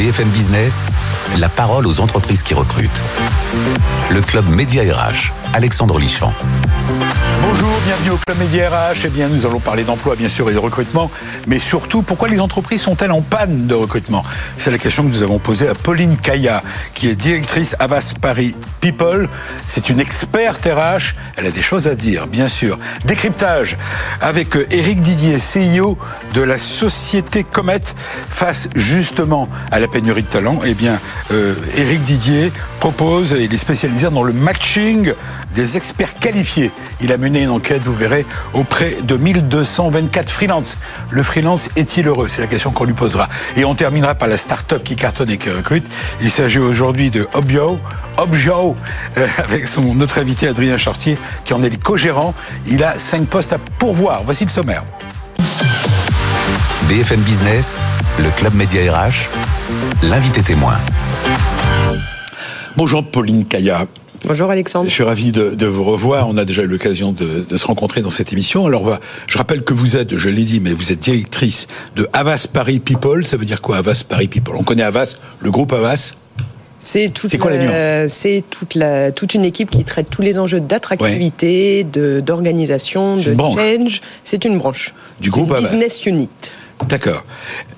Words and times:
BFM 0.00 0.30
Business, 0.30 0.86
la 1.36 1.50
parole 1.50 1.86
aux 1.86 2.00
entreprises 2.00 2.42
qui 2.42 2.54
recrutent. 2.54 3.02
Le 4.10 4.22
club 4.22 4.48
Média 4.48 4.82
RH, 4.82 5.30
Alexandre 5.52 5.98
Lichamp. 5.98 6.32
Bonjour, 7.42 7.68
bienvenue 7.84 8.10
au 8.10 8.16
Club 8.16 8.38
Média 8.38 8.70
RH. 8.70 9.04
Eh 9.04 9.08
bien, 9.08 9.28
nous 9.28 9.46
allons 9.46 9.60
parler 9.60 9.84
d'emploi, 9.84 10.16
bien 10.16 10.28
sûr, 10.28 10.48
et 10.50 10.52
de 10.52 10.58
recrutement, 10.58 11.10
mais 11.46 11.58
surtout, 11.58 12.02
pourquoi 12.02 12.28
les 12.28 12.40
entreprises 12.40 12.82
sont-elles 12.82 13.12
en 13.12 13.22
panne 13.22 13.66
de 13.66 13.74
recrutement? 13.74 14.24
C'est 14.56 14.70
la 14.70 14.78
question 14.78 15.02
que 15.02 15.08
nous 15.08 15.22
avons 15.22 15.38
posée 15.38 15.68
à 15.68 15.74
Pauline 15.74 16.16
Kaya, 16.16 16.62
qui 16.94 17.08
est 17.08 17.14
directrice 17.14 17.76
Avas 17.78 18.14
Paris 18.20 18.54
People. 18.80 19.28
C'est 19.66 19.90
une 19.90 20.00
experte 20.00 20.64
RH. 20.64 21.14
Elle 21.36 21.46
a 21.46 21.50
des 21.50 21.62
choses 21.62 21.88
à 21.88 21.94
dire, 21.94 22.26
bien 22.26 22.48
sûr. 22.48 22.78
Décryptage 23.04 23.76
avec 24.20 24.56
Eric 24.70 25.00
Didier, 25.00 25.36
CEO 25.36 25.98
de 26.34 26.42
la 26.42 26.58
société 26.58 27.44
Comet, 27.44 27.80
face 28.28 28.68
justement 28.74 29.48
à 29.70 29.80
la 29.80 29.88
pénurie 29.90 30.22
de 30.22 30.28
talent. 30.28 30.60
Eh 30.64 30.74
bien, 30.74 30.98
euh, 31.32 31.54
Eric 31.76 32.02
Didier 32.02 32.52
propose, 32.78 33.36
il 33.38 33.52
est 33.52 33.58
spécialisé 33.58 34.08
dans 34.10 34.22
le 34.22 34.32
matching 34.32 35.12
des 35.54 35.76
experts 35.76 36.14
qualifiés. 36.14 36.70
Il 37.00 37.12
a 37.12 37.18
mené 37.18 37.42
une 37.42 37.50
enquête, 37.50 37.82
vous 37.82 37.94
verrez, 37.94 38.24
auprès 38.54 38.96
de 39.02 39.16
1224 39.16 40.30
freelance. 40.30 40.78
Le 41.10 41.22
freelance 41.22 41.68
est-il 41.76 42.06
heureux? 42.06 42.28
C'est 42.28 42.40
la 42.40 42.46
question 42.46 42.70
qu'on 42.70 42.84
lui 42.84 42.94
posera. 42.94 43.28
Et 43.56 43.64
on 43.64 43.74
terminera 43.74 44.14
par 44.14 44.28
la 44.28 44.36
start-up 44.36 44.82
qui 44.82 44.96
cartonne 44.96 45.30
et 45.30 45.38
qui 45.38 45.50
recrute. 45.50 45.84
Il 46.22 46.30
s'agit 46.30 46.58
aujourd'hui 46.58 47.10
de 47.10 47.26
Objo, 47.34 47.78
Objo, 48.16 48.76
euh, 49.18 49.26
avec 49.38 49.66
son 49.66 49.94
notre 49.94 50.18
invité 50.18 50.48
Adrien 50.48 50.76
Chartier, 50.78 51.18
qui 51.44 51.52
en 51.52 51.62
est 51.62 51.70
le 51.70 51.76
co-gérant. 51.76 52.34
Il 52.66 52.84
a 52.84 52.94
cinq 52.96 53.26
postes 53.26 53.52
à 53.52 53.58
pourvoir. 53.78 54.22
Voici 54.24 54.44
le 54.44 54.50
sommaire. 54.50 54.84
BFM 56.90 57.20
Business, 57.20 57.78
le 58.18 58.36
club 58.36 58.52
Média 58.52 58.82
RH, 58.92 59.28
l'invité 60.02 60.42
témoin. 60.42 60.74
Bonjour 62.76 63.08
Pauline 63.08 63.44
Kaya. 63.44 63.86
Bonjour 64.24 64.50
Alexandre. 64.50 64.88
Je 64.88 64.94
suis 64.94 65.04
ravi 65.04 65.30
de, 65.30 65.66
vous 65.66 65.84
revoir. 65.84 66.28
On 66.28 66.36
a 66.36 66.44
déjà 66.44 66.62
eu 66.62 66.66
l'occasion 66.66 67.12
de, 67.12 67.56
se 67.56 67.64
rencontrer 67.64 68.00
dans 68.00 68.10
cette 68.10 68.32
émission. 68.32 68.66
Alors, 68.66 68.98
je 69.28 69.38
rappelle 69.38 69.62
que 69.62 69.72
vous 69.72 69.96
êtes, 69.96 70.16
je 70.16 70.28
l'ai 70.28 70.42
dit, 70.42 70.58
mais 70.58 70.72
vous 70.72 70.90
êtes 70.90 70.98
directrice 70.98 71.68
de 71.94 72.08
Avas 72.12 72.48
Paris 72.52 72.80
People. 72.80 73.24
Ça 73.24 73.36
veut 73.36 73.44
dire 73.44 73.60
quoi 73.60 73.76
Avas 73.76 74.02
Paris 74.02 74.26
People? 74.26 74.56
On 74.58 74.64
connaît 74.64 74.82
Avas, 74.82 75.14
le 75.38 75.52
groupe 75.52 75.72
Avas. 75.72 76.14
C'est 76.80 77.10
toute, 77.10 77.30
C'est 78.08 78.42
toute, 78.50 78.74
la, 78.74 79.12
toute 79.12 79.34
une 79.34 79.44
équipe 79.44 79.70
qui 79.70 79.84
traite 79.84 80.10
tous 80.10 80.22
les 80.22 80.40
enjeux 80.40 80.60
d'attractivité, 80.60 81.84
d'organisation, 81.84 83.16
de, 83.16 83.36
change. 83.36 84.00
C'est 84.24 84.44
une 84.44 84.58
branche. 84.58 84.92
Du 85.20 85.30
groupe 85.30 85.50
une 85.50 85.62
Business 85.62 86.04
unit. 86.04 86.30
D'accord. 86.88 87.24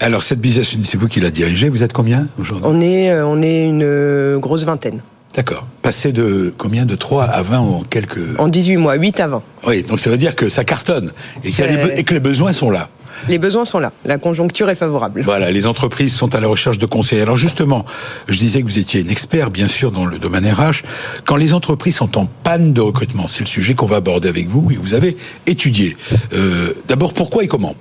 Alors 0.01 0.23
cette 0.23 0.41
business 0.41 0.73
unit, 0.75 0.85
c'est 0.85 0.99
vous 0.99 1.09
qui 1.09 1.21
la 1.21 1.31
dirigez. 1.31 1.69
Vous 1.69 1.83
êtes 1.83 1.93
combien 1.93 2.29
aujourd'hui 2.39 2.65
On 2.67 2.81
est, 2.81 3.11
euh, 3.11 3.27
on 3.27 3.43
est 3.43 3.67
une 3.67 3.83
euh, 3.83 4.39
grosse 4.39 4.65
vingtaine. 4.65 5.01
D'accord. 5.35 5.67
Passer 5.81 6.13
de 6.13 6.53
combien 6.57 6.85
De 6.85 6.95
3 6.95 7.25
à 7.25 7.43
20 7.43 7.59
en 7.59 7.83
quelques... 7.83 8.39
En 8.39 8.49
18 8.49 8.77
mois, 8.77 8.95
8 8.95 9.21
à 9.21 9.29
20. 9.29 9.43
Oui, 9.67 9.83
donc 9.83 9.99
ça 9.99 10.11
veut 10.11 10.19
dire 10.19 10.37
que 10.37 10.49
ça 10.49 10.63
cartonne 10.65 11.11
et, 11.43 11.49
et 11.97 12.05
que 12.05 12.15
les 12.15 12.21
besoins 12.21 12.53
sont 12.53 12.71
là. 12.71 12.91
Les 13.29 13.39
besoins 13.39 13.65
sont 13.65 13.79
là. 13.79 13.93
La 14.05 14.19
conjoncture 14.19 14.69
est 14.69 14.75
favorable. 14.75 15.23
Voilà, 15.23 15.51
les 15.51 15.67
entreprises 15.67 16.13
sont 16.15 16.35
à 16.35 16.41
la 16.41 16.49
recherche 16.49 16.79
de 16.79 16.87
conseils. 16.87 17.21
Alors 17.21 17.37
justement, 17.37 17.85
je 18.29 18.37
disais 18.39 18.61
que 18.61 18.67
vous 18.67 18.79
étiez 18.79 19.01
une 19.01 19.11
expert, 19.11 19.51
bien 19.51 19.69
sûr, 19.69 19.93
dans 19.93 20.07
le 20.07 20.19
domaine 20.19 20.45
RH. 20.47 20.83
Quand 21.25 21.37
les 21.37 21.55
entreprises 21.55 21.97
sont 21.97 22.19
en 22.19 22.27
panne 22.27 22.73
de 22.73 22.81
recrutement, 22.81 23.27
c'est 23.29 23.45
le 23.45 23.49
sujet 23.49 23.75
qu'on 23.75 23.87
va 23.87 23.97
aborder 23.97 24.29
avec 24.29 24.49
vous 24.49 24.71
et 24.71 24.75
vous 24.77 24.95
avez 24.95 25.17
étudié. 25.47 25.97
Euh, 26.35 26.73
D'abord, 26.89 27.15
pourquoi 27.15 27.45
et 27.45 27.49
comment? 27.49 27.75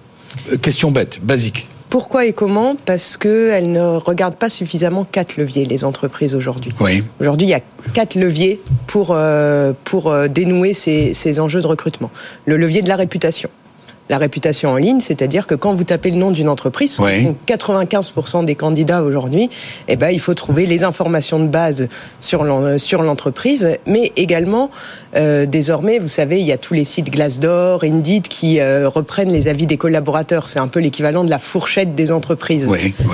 Question 0.62 0.92
bête, 0.92 1.20
basique. 1.22 1.68
Pourquoi 1.90 2.26
et 2.26 2.32
comment 2.32 2.78
Parce 2.86 3.18
qu'elles 3.18 3.70
ne 3.70 3.82
regardent 3.82 4.38
pas 4.38 4.50
suffisamment 4.50 5.04
quatre 5.04 5.36
leviers, 5.36 5.66
les 5.66 5.84
entreprises 5.84 6.36
aujourd'hui. 6.36 6.74
Oui. 6.80 7.04
Aujourd'hui, 7.20 7.48
il 7.48 7.50
y 7.50 7.54
a 7.54 7.60
quatre 7.94 8.16
leviers 8.16 8.62
pour, 8.88 9.10
euh, 9.12 9.74
pour 9.84 10.10
euh, 10.10 10.30
dénouer 10.30 10.74
ces, 10.74 11.14
ces 11.14 11.42
enjeux 11.42 11.60
de 11.60 11.68
recrutement. 11.68 12.10
Le 12.46 12.56
levier 12.56 12.82
de 12.82 12.88
la 12.88 12.96
réputation 12.96 13.50
la 14.12 14.18
réputation 14.18 14.72
en 14.72 14.76
ligne, 14.76 15.00
c'est-à-dire 15.00 15.48
que 15.48 15.56
quand 15.56 15.74
vous 15.74 15.86
tapez 15.86 16.12
le 16.12 16.18
nom 16.18 16.32
d'une 16.32 16.50
entreprise, 16.50 17.00
95% 17.00 18.44
des 18.44 18.56
candidats 18.56 19.04
aujourd'hui, 19.04 19.50
eh 19.88 19.96
ben, 19.96 20.10
il 20.10 20.20
faut 20.20 20.34
trouver 20.34 20.66
les 20.66 20.84
informations 20.84 21.40
de 21.40 21.48
base 21.48 21.88
sur 22.20 22.44
l'entreprise, 22.44 23.78
mais 23.88 24.12
également, 24.18 24.70
euh, 25.16 25.46
désormais, 25.46 25.98
vous 25.98 26.10
savez, 26.10 26.42
il 26.42 26.46
y 26.46 26.52
a 26.52 26.58
tous 26.58 26.74
les 26.74 26.84
sites 26.84 27.10
Glassdoor, 27.10 27.86
Indeed 27.86 28.28
qui 28.28 28.60
euh, 28.60 28.90
reprennent 28.90 29.32
les 29.32 29.48
avis 29.48 29.66
des 29.66 29.78
collaborateurs. 29.78 30.50
C'est 30.50 30.60
un 30.60 30.68
peu 30.68 30.82
l'équivalent 30.82 31.24
de 31.24 31.30
la 31.30 31.40
fourchette 31.40 31.96
des 31.96 32.12
entreprises. 32.12 32.70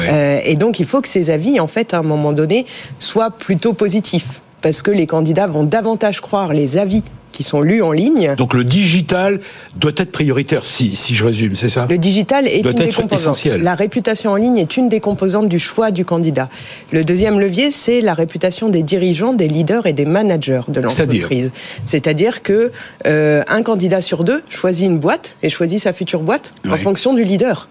Euh, 0.10 0.40
et 0.44 0.56
donc, 0.56 0.80
il 0.80 0.88
faut 0.88 1.02
que 1.02 1.08
ces 1.08 1.30
avis, 1.30 1.60
en 1.60 1.68
fait, 1.68 1.94
à 1.94 2.00
un 2.00 2.04
moment 2.04 2.34
donné, 2.34 2.66
soient 2.98 3.30
plutôt 3.30 3.74
positifs 3.74 4.42
parce 4.64 4.82
que 4.82 4.90
les 4.90 5.06
candidats 5.06 5.46
vont 5.46 5.64
davantage 5.64 6.22
croire 6.22 6.54
les 6.54 6.80
avis 6.80 7.04
qui 7.38 7.44
sont 7.44 7.62
lus 7.62 7.84
en 7.84 7.92
ligne. 7.92 8.34
Donc 8.36 8.56
le 8.56 8.64
digital 8.64 9.40
doit 9.76 9.92
être 9.96 10.12
prioritaire, 10.12 10.66
si, 10.66 10.96
si 10.96 11.14
je 11.14 11.24
résume, 11.24 11.56
c'est 11.56 11.70
ça? 11.70 11.86
Le 11.88 12.00
digital 12.00 12.48
est 12.48 12.62
une 12.62 12.72
des 12.72 12.92
composantes. 12.92 13.46
La 13.62 13.76
réputation 13.76 14.32
en 14.32 14.38
ligne 14.38 14.58
est 14.58 14.76
une 14.76 14.90
des 14.90 15.00
composantes 15.00 15.48
du 15.48 15.60
choix 15.60 15.92
du 15.92 16.04
candidat. 16.04 16.50
Le 16.92 17.04
deuxième 17.04 17.40
levier, 17.40 17.70
c'est 17.70 18.02
la 18.02 18.16
réputation 18.16 18.70
des 18.70 18.82
dirigeants, 18.82 19.34
des 19.34 19.48
leaders 19.48 19.86
et 19.86 19.94
des 19.94 20.06
managers 20.06 20.62
de 20.68 20.80
l'entreprise. 20.80 21.52
C'est-à-dire 21.86 22.42
que 22.42 22.72
euh, 23.06 23.44
un 23.48 23.62
candidat 23.62 24.02
sur 24.02 24.24
deux 24.24 24.42
choisit 24.50 24.88
une 24.88 24.98
boîte 24.98 25.36
et 25.44 25.52
choisit 25.52 25.80
sa 25.80 25.94
future 25.94 26.22
boîte 26.22 26.56
en 26.68 26.78
fonction 26.78 27.14
du 27.14 27.24
leader. 27.24 27.68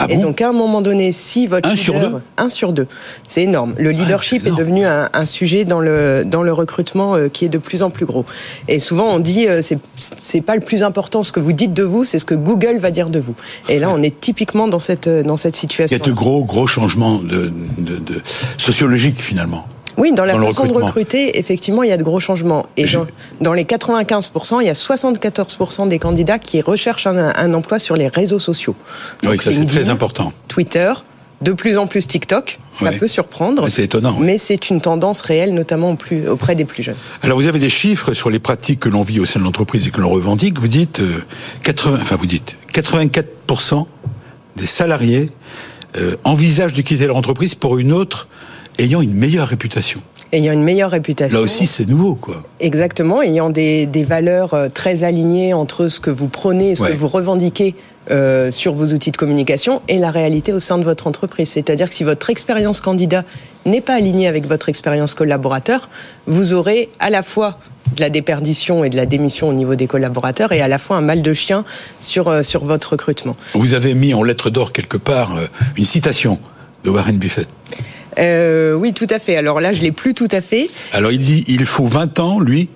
Ah 0.00 0.06
et 0.08 0.16
donc 0.16 0.40
à 0.40 0.48
un 0.48 0.52
moment 0.52 0.80
donné, 0.80 1.12
si 1.12 1.48
votre 1.48 1.68
un 1.68 1.74
leader, 1.74 1.84
sur 1.84 2.00
deux, 2.00 2.16
un 2.36 2.48
sur 2.48 2.72
deux, 2.72 2.86
c'est 3.26 3.42
énorme. 3.42 3.74
Le 3.78 3.90
leadership 3.90 4.46
est, 4.46 4.56
devenu 4.56 4.86
un, 4.86 5.08
un, 5.12 5.26
sujet 5.26 5.64
dans 5.64 5.80
le 5.80 6.22
dans 6.24 6.44
le 6.44 6.52
recrutement 6.52 7.16
euh, 7.16 7.28
qui 7.28 7.44
est 7.44 7.48
de 7.48 7.58
plus 7.58 7.82
en 7.82 7.90
plus 7.90 8.06
gros. 8.06 8.24
Et 8.68 8.78
souvent 8.78 9.08
on 9.08 9.18
dit 9.18 9.48
euh, 9.48 9.60
c'est 9.60 9.78
c'est 9.96 10.40
pas 10.40 10.54
le 10.54 10.60
plus 10.60 10.84
important 10.84 11.24
ce 11.24 11.32
que 11.32 11.40
vous 11.40 11.52
dites 11.52 11.74
de 11.74 11.82
vous, 11.82 12.04
c'est 12.04 12.20
ce 12.20 12.24
que 12.24 12.36
Google 12.36 12.78
va 12.78 12.92
dire 12.92 13.10
de 13.10 13.18
vous. 13.18 13.34
Et 13.68 13.80
là 13.80 13.90
on 13.92 14.00
est 14.00 14.20
typiquement 14.20 14.68
dans 14.68 14.78
cette 14.78 15.08
dans 15.08 15.36
cette 15.36 15.56
situation. 15.56 15.96
Il 15.96 15.98
y 15.98 16.02
a 16.02 16.06
de 16.06 16.16
gros 16.16 16.44
gros 16.44 16.68
changements 16.68 17.16
de, 17.16 17.52
de, 17.78 17.96
de 17.96 18.22
sociologiques 18.56 19.20
finalement. 19.20 19.66
Oui, 19.98 20.12
dans 20.12 20.24
la 20.24 20.34
façon 20.34 20.64
de 20.66 20.72
recruter, 20.72 21.38
effectivement, 21.38 21.82
il 21.82 21.90
y 21.90 21.92
a 21.92 21.96
de 21.96 22.02
gros 22.02 22.20
changements. 22.20 22.66
Et 22.76 22.86
dans, 23.40 23.52
les 23.52 23.64
95%, 23.64 24.60
il 24.60 24.66
y 24.66 24.70
a 24.70 24.72
74% 24.72 25.88
des 25.88 25.98
candidats 25.98 26.38
qui 26.38 26.60
recherchent 26.60 27.06
un, 27.06 27.54
emploi 27.54 27.78
sur 27.78 27.96
les 27.96 28.08
réseaux 28.08 28.38
sociaux. 28.38 28.76
oui, 29.24 29.38
ça 29.38 29.52
c'est 29.52 29.66
très 29.66 29.88
important. 29.88 30.32
Twitter, 30.46 30.92
de 31.40 31.52
plus 31.52 31.76
en 31.76 31.86
plus 31.86 32.06
TikTok, 32.06 32.58
ça 32.74 32.92
peut 32.92 33.08
surprendre. 33.08 33.68
C'est 33.68 33.84
étonnant. 33.84 34.16
Mais 34.20 34.38
c'est 34.38 34.70
une 34.70 34.80
tendance 34.80 35.20
réelle, 35.20 35.54
notamment 35.54 35.96
auprès 36.28 36.54
des 36.54 36.64
plus 36.64 36.82
jeunes. 36.82 36.96
Alors 37.22 37.38
vous 37.38 37.46
avez 37.46 37.58
des 37.58 37.70
chiffres 37.70 38.12
sur 38.14 38.30
les 38.30 38.38
pratiques 38.38 38.80
que 38.80 38.88
l'on 38.88 39.02
vit 39.02 39.20
au 39.20 39.26
sein 39.26 39.40
de 39.40 39.44
l'entreprise 39.44 39.86
et 39.86 39.90
que 39.90 40.00
l'on 40.00 40.10
revendique. 40.10 40.58
Vous 40.58 40.68
dites, 40.68 41.00
80, 41.64 41.96
euh, 41.96 41.98
enfin 42.00 42.16
vous 42.16 42.26
dites, 42.26 42.56
84% 42.72 43.86
des 44.56 44.66
salariés 44.66 45.30
euh, 45.96 46.16
envisagent 46.24 46.74
de 46.74 46.82
quitter 46.82 47.06
leur 47.06 47.16
entreprise 47.16 47.54
pour 47.54 47.78
une 47.78 47.92
autre 47.92 48.28
ayant 48.78 49.00
une 49.00 49.14
meilleure 49.14 49.48
réputation. 49.48 50.00
Ayant 50.30 50.52
une 50.52 50.62
meilleure 50.62 50.90
réputation. 50.90 51.38
Là 51.38 51.42
aussi, 51.42 51.66
c'est 51.66 51.88
nouveau, 51.88 52.14
quoi. 52.14 52.42
Exactement, 52.60 53.22
ayant 53.22 53.48
des, 53.48 53.86
des, 53.86 54.04
valeurs 54.04 54.52
euh, 54.52 54.68
très 54.68 55.02
alignées 55.02 55.54
entre 55.54 55.88
ce 55.88 56.00
que 56.00 56.10
vous 56.10 56.28
prenez 56.28 56.72
et 56.72 56.74
ce 56.74 56.84
que 56.84 56.92
vous 56.92 57.08
revendiquez 57.08 57.74
euh, 58.10 58.50
sur 58.50 58.74
vos 58.74 58.88
outils 58.88 59.10
de 59.10 59.16
communication 59.16 59.80
et 59.88 59.98
la 59.98 60.10
réalité 60.10 60.52
au 60.52 60.60
sein 60.60 60.76
de 60.76 60.84
votre 60.84 61.06
entreprise. 61.06 61.48
C'est-à-dire 61.48 61.88
que 61.88 61.94
si 61.94 62.04
votre 62.04 62.28
expérience 62.28 62.82
candidat 62.82 63.24
n'est 63.64 63.80
pas 63.80 63.94
alignée 63.94 64.26
avec 64.26 64.46
votre 64.46 64.68
expérience 64.68 65.14
collaborateur, 65.14 65.88
vous 66.26 66.52
aurez 66.52 66.90
à 67.00 67.08
la 67.08 67.22
fois 67.22 67.58
de 67.96 68.00
la 68.02 68.10
déperdition 68.10 68.84
et 68.84 68.90
de 68.90 68.96
la 68.96 69.06
démission 69.06 69.48
au 69.48 69.54
niveau 69.54 69.76
des 69.76 69.86
collaborateurs 69.86 70.52
et 70.52 70.60
à 70.60 70.68
la 70.68 70.78
fois 70.78 70.98
un 70.98 71.02
mal 71.02 71.22
de 71.22 71.32
chien 71.32 71.64
sur, 72.00 72.28
euh, 72.28 72.42
sur 72.42 72.66
votre 72.66 72.92
recrutement. 72.92 73.36
Vous 73.54 73.72
avez 73.72 73.94
mis 73.94 74.12
en 74.12 74.22
lettre 74.22 74.50
d'or 74.50 74.72
quelque 74.72 74.98
part 74.98 75.38
une 75.78 75.86
citation 75.86 76.38
de 76.84 76.90
Warren 76.90 77.16
Buffett. 77.16 77.48
Euh, 78.18 78.74
oui, 78.74 78.92
tout 78.92 79.06
à 79.10 79.18
fait. 79.18 79.36
Alors 79.36 79.60
là, 79.60 79.72
je 79.72 79.82
l'ai 79.82 79.92
plus 79.92 80.14
tout 80.14 80.28
à 80.30 80.40
fait. 80.40 80.70
Alors 80.92 81.12
il 81.12 81.18
dit, 81.18 81.44
il 81.46 81.64
faut 81.66 81.86
20 81.86 82.18
ans, 82.20 82.40
lui, 82.40 82.68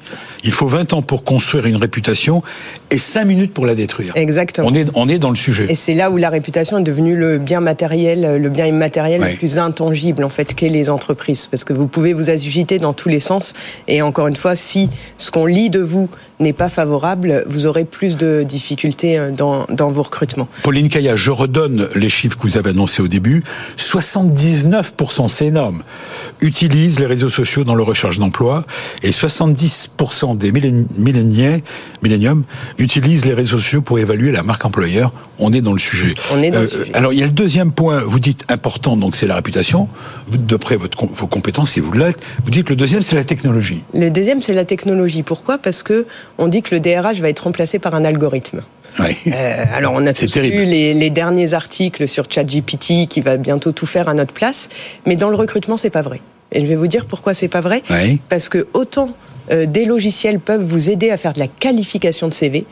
il 0.45 0.53
faut 0.53 0.67
20 0.67 0.93
ans 0.93 1.03
pour 1.03 1.25
construire 1.25 1.67
une 1.67 1.77
réputation 1.77 2.43
et 2.91 2.99
5 2.99 3.25
minutes 3.25 3.55
pour 3.55 3.67
la 3.67 3.75
détruire. 3.75 4.13
Exactement. 4.17 4.69
On 4.69 4.75
est, 4.75 4.89
on 4.95 5.09
est 5.09 5.19
dans 5.19 5.31
le 5.31 5.37
sujet. 5.37 5.67
Et 5.69 5.75
c'est 5.75 5.95
là 5.95 6.11
où 6.11 6.17
la 6.17 6.31
réputation 6.31 6.79
est 6.79 6.83
devenue 6.83 7.17
le 7.17 7.39
bien 7.39 7.61
matériel, 7.61 8.37
le 8.41 8.49
bien 8.49 8.67
immatériel 8.67 9.21
le 9.21 9.37
plus 9.37 9.59
intangible, 9.59 10.25
en 10.25 10.29
fait, 10.29 10.55
qu'est 10.55 10.69
les 10.69 10.91
entreprises. 10.91 11.47
Parce 11.47 11.65
que 11.65 11.73
vous 11.73 11.87
pouvez 11.87 12.13
vous 12.13 12.31
agiter 12.31 12.79
dans 12.79 12.93
tous 12.93 13.09
les 13.09 13.21
sens. 13.21 13.55
Et 13.89 14.03
encore 14.03 14.27
une 14.27 14.37
fois, 14.37 14.57
si 14.57 14.91
ce 15.19 15.31
qu'on 15.31 15.47
lit 15.47 15.71
de 15.71 15.81
vous 15.81 16.09
n'est 16.43 16.53
pas 16.53 16.69
favorable, 16.69 17.45
vous 17.47 17.67
aurez 17.67 17.85
plus 17.85 18.17
de 18.17 18.43
difficultés 18.43 19.19
euh, 19.19 19.31
dans, 19.31 19.67
dans 19.71 19.91
vos 19.91 20.03
recrutements. 20.03 20.49
Pauline 20.63 20.89
Kaya, 20.89 21.17
je 21.17 21.31
redonne 21.31 21.89
les 21.95 22.09
chiffres 22.09 22.37
que 22.37 22.43
vous 22.43 22.57
avez 22.57 22.71
annoncés 22.71 23.03
au 23.03 23.09
début. 23.09 23.43
79%, 23.79 25.29
c'est 25.29 25.47
énorme, 25.47 25.83
utilisent 26.41 26.99
les 26.99 27.07
réseaux 27.07 27.29
sociaux 27.29 27.65
dans 27.65 27.75
leur 27.75 27.87
recherche 27.87 28.19
d'emploi 28.19 28.65
et 29.03 29.11
70% 29.11 30.37
des 30.37 30.53
milléniums 30.53 32.45
utilisent 32.79 33.25
les 33.25 33.35
réseaux 33.35 33.59
sociaux 33.59 33.83
pour 33.83 33.99
évaluer 33.99 34.33
la 34.33 34.43
marque 34.43 34.65
employeur. 34.65 35.13
On 35.39 35.53
est 35.53 35.61
dans 35.61 35.73
le 35.73 35.79
sujet. 35.79 36.15
On 36.33 36.43
est 36.43 36.51
dans 36.51 36.61
le 36.61 36.67
euh, 36.67 36.85
sujet. 36.85 36.95
Alors, 36.95 37.13
il 37.13 37.19
y 37.19 37.23
a 37.23 37.27
le 37.27 37.33
deuxième 37.33 37.73
point, 37.73 38.01
vous 38.01 38.21
dites 38.21 38.45
important, 38.49 38.97
donc 38.97 39.17
c'est 39.17 39.27
la 39.27 39.35
réputation. 39.35 39.89
De 40.29 40.57
près 40.57 40.77
votre, 40.77 41.05
vos 41.07 41.27
compétences, 41.27 41.73
si 41.73 41.81
vous 41.81 41.93
l'êtes. 41.93 42.23
Vous 42.45 42.51
dites 42.51 42.71
le 42.71 42.77
deuxième, 42.77 43.03
c'est 43.03 43.17
la 43.17 43.25
technologie. 43.25 43.83
Le 43.95 44.11
deuxième, 44.11 44.41
c'est 44.41 44.55
la 44.55 44.65
technologie. 44.65 45.23
Pourquoi? 45.23 45.59
Parce 45.59 45.83
que 45.83 46.07
on 46.43 46.49
dit 46.49 46.63
que 46.63 46.75
le 46.75 46.81
DRH 46.81 47.21
va 47.21 47.29
être 47.29 47.45
remplacé 47.45 47.79
par 47.79 47.95
un 47.95 48.05
algorithme. 48.05 48.63
Euh, 49.01 49.65
alors 49.73 49.95
on 49.97 50.07
a 50.07 50.13
tous 50.13 50.37
lu 50.37 50.65
les, 50.65 51.11
derniers 51.11 51.55
articles 51.55 52.09
sur 52.09 52.25
ChatGPT 52.29 53.09
qui 53.09 53.21
va 53.21 53.37
bientôt 53.37 53.73
tout 53.73 53.87
faire 53.87 54.09
à 54.09 54.15
notre 54.15 54.35
place, 54.35 54.69
mais 55.07 55.17
dans 55.17 55.31
le 55.31 55.37
recrutement 55.37 55.77
c'est 55.77 55.91
pas 55.91 56.03
vrai. 56.03 56.21
Et 56.51 56.61
je 56.61 56.67
vais 56.67 56.77
vous 56.77 56.89
dire 56.89 57.07
pourquoi 57.07 57.33
c'est 57.33 57.49
pas 57.49 57.61
vrai. 57.61 57.83
Parce 58.29 58.49
que 58.49 58.67
autant 58.75 59.15
euh, 59.51 59.67
des 59.67 59.85
logiciels 59.85 60.41
peuvent 60.41 60.63
vous 60.63 60.91
aider 60.91 61.11
à 61.11 61.17
faire 61.17 61.33
de 61.33 61.39
la 61.39 61.47
qualification 61.47 62.29
de 62.29 62.35
CV, 62.35 62.67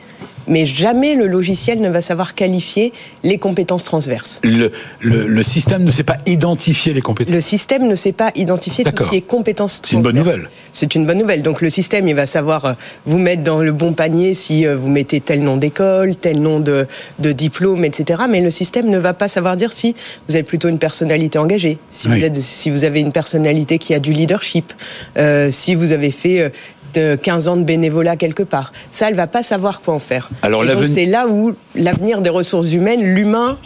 mais 0.47 0.67
jamais 0.67 1.15
le 1.15 1.27
logiciel 1.27 1.81
ne 1.81 1.89
va 1.89 2.03
savoir 2.03 2.35
qualifier 2.35 2.93
les 3.23 3.39
compétences 3.39 3.85
transverses. 3.85 4.41
Le, 4.43 4.71
le, 5.01 5.43
système 5.43 5.85
ne 5.85 5.91
sait 5.91 6.03
pas 6.03 6.19
identifier 6.27 6.93
les 6.93 7.01
compétences. 7.01 7.35
Le 7.35 7.41
système 7.41 7.87
ne 7.87 7.95
sait 7.95 8.13
pas 8.13 8.31
identifier 8.35 8.85
tout 8.85 9.05
ce 9.05 9.11
qui 9.11 9.17
est 9.17 9.21
compétences 9.21 9.83
transverses. 9.83 9.91
C'est 9.91 9.97
une 9.97 10.03
bonne 10.03 10.17
nouvelle. 10.17 10.51
C'est 10.73 10.95
une 10.95 11.07
bonne 11.07 11.19
nouvelle. 11.19 11.43
Donc 11.43 11.61
le 11.61 11.71
système, 11.71 12.09
il 12.09 12.15
va 12.15 12.27
savoir 12.27 12.65
euh, 12.65 12.73
vous 13.07 13.19
mettre 13.19 13.43
dans 13.43 13.61
le 13.61 13.73
bon 13.73 13.93
panier 13.93 14.35
si 14.35 14.67
euh, 14.67 14.77
vous 14.77 14.89
mettez 14.89 15.21
tel 15.21 15.43
nom 15.43 15.57
d'école, 15.57 16.17
tel 16.17 16.41
nom 16.41 16.61
de, 16.61 16.87
de, 17.19 17.33
diplôme, 17.33 17.85
etc. 17.85 18.23
Mais 18.29 18.41
le 18.41 18.51
système 18.51 18.89
ne 18.89 18.99
va 18.99 19.15
pas 19.15 19.29
savoir 19.29 19.57
dire 19.57 19.73
si 19.73 19.95
vous 20.29 20.37
êtes 20.37 20.47
plutôt 20.47 20.69
une 20.69 20.79
personnalité 20.79 21.39
engagée, 21.39 21.79
si, 21.91 22.09
vous, 22.09 22.25
êtes, 22.25 22.37
si 22.37 22.71
vous 22.71 22.85
avez 22.85 23.01
une 23.01 23.13
personnalité 23.13 23.79
qui 23.79 23.95
a 23.95 23.99
du 23.99 24.13
leadership, 24.13 24.73
euh, 25.17 25.51
si 25.51 25.75
vous 25.75 25.93
avez 25.93 26.11
fait 26.11 26.53
de 26.95 27.17
15 27.17 27.49
ans 27.49 27.57
de 27.57 27.65
bénévolat 27.65 28.17
quelque 28.17 28.43
part. 28.43 28.73
Ça, 28.91 29.09
elle 29.09 29.15
va 29.15 29.27
pas 29.27 29.43
savoir 29.43 29.81
quoi 29.81 29.95
en 29.95 29.99
faire. 29.99 30.29
Alors 30.43 30.65
c'est 30.87 31.07
là 31.07 31.27
où 31.29 31.55
l'avenir 31.75 32.21
des 32.21 32.31
ressources 32.31 32.73
humaines, 32.73 33.03
l'humain 33.03 33.59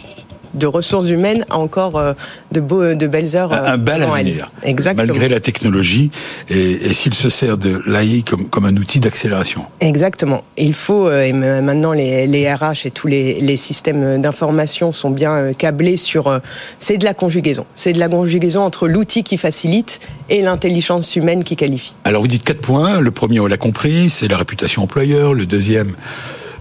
de 0.55 0.67
ressources 0.67 1.09
humaines 1.09 1.45
a 1.49 1.57
encore 1.57 1.97
euh, 1.97 2.13
de, 2.51 2.59
beaux, 2.59 2.93
de 2.93 3.07
belles 3.07 3.35
heures. 3.35 3.53
un 3.53 3.77
bel 3.77 4.03
avenir. 4.03 4.51
Exactement. 4.63 5.07
Malgré 5.07 5.29
la 5.29 5.39
technologie 5.39 6.11
et, 6.49 6.93
s'il 6.93 7.13
se 7.13 7.29
sert 7.29 7.57
de 7.57 7.81
l'AI 7.85 8.23
comme, 8.23 8.47
comme 8.47 8.65
un 8.65 8.75
outil 8.77 8.99
d'accélération. 8.99 9.65
Exactement. 9.79 10.43
il 10.57 10.73
faut, 10.73 11.07
euh, 11.07 11.21
et 11.21 11.33
maintenant 11.33 11.93
les, 11.93 12.27
les 12.27 12.51
RH 12.51 12.85
et 12.85 12.91
tous 12.91 13.07
les, 13.07 13.41
les 13.41 13.57
systèmes 13.57 14.21
d'information 14.21 14.91
sont 14.91 15.09
bien 15.09 15.31
euh, 15.31 15.53
câblés 15.53 15.97
sur. 15.97 16.39
C'est 16.79 16.97
de 16.97 17.05
la 17.05 17.13
conjugaison. 17.13 17.65
C'est 17.75 17.93
de 17.93 17.99
la 17.99 18.09
conjugaison 18.09 18.61
entre 18.61 18.87
l'outil 18.87 19.23
qui 19.23 19.37
facilite 19.37 19.99
et 20.29 20.41
l'intelligence 20.41 21.15
humaine 21.15 21.43
qui 21.43 21.55
qualifie. 21.55 21.95
Alors 22.03 22.21
vous 22.21 22.27
dites 22.27 22.43
quatre 22.43 22.61
points. 22.61 22.99
Le 22.99 23.11
premier, 23.11 23.39
on 23.39 23.47
l'a 23.47 23.57
compris, 23.57 24.09
c'est 24.09 24.27
la 24.27 24.37
réputation 24.37 24.83
employeur. 24.83 25.33
Le 25.33 25.45
deuxième, 25.45 25.93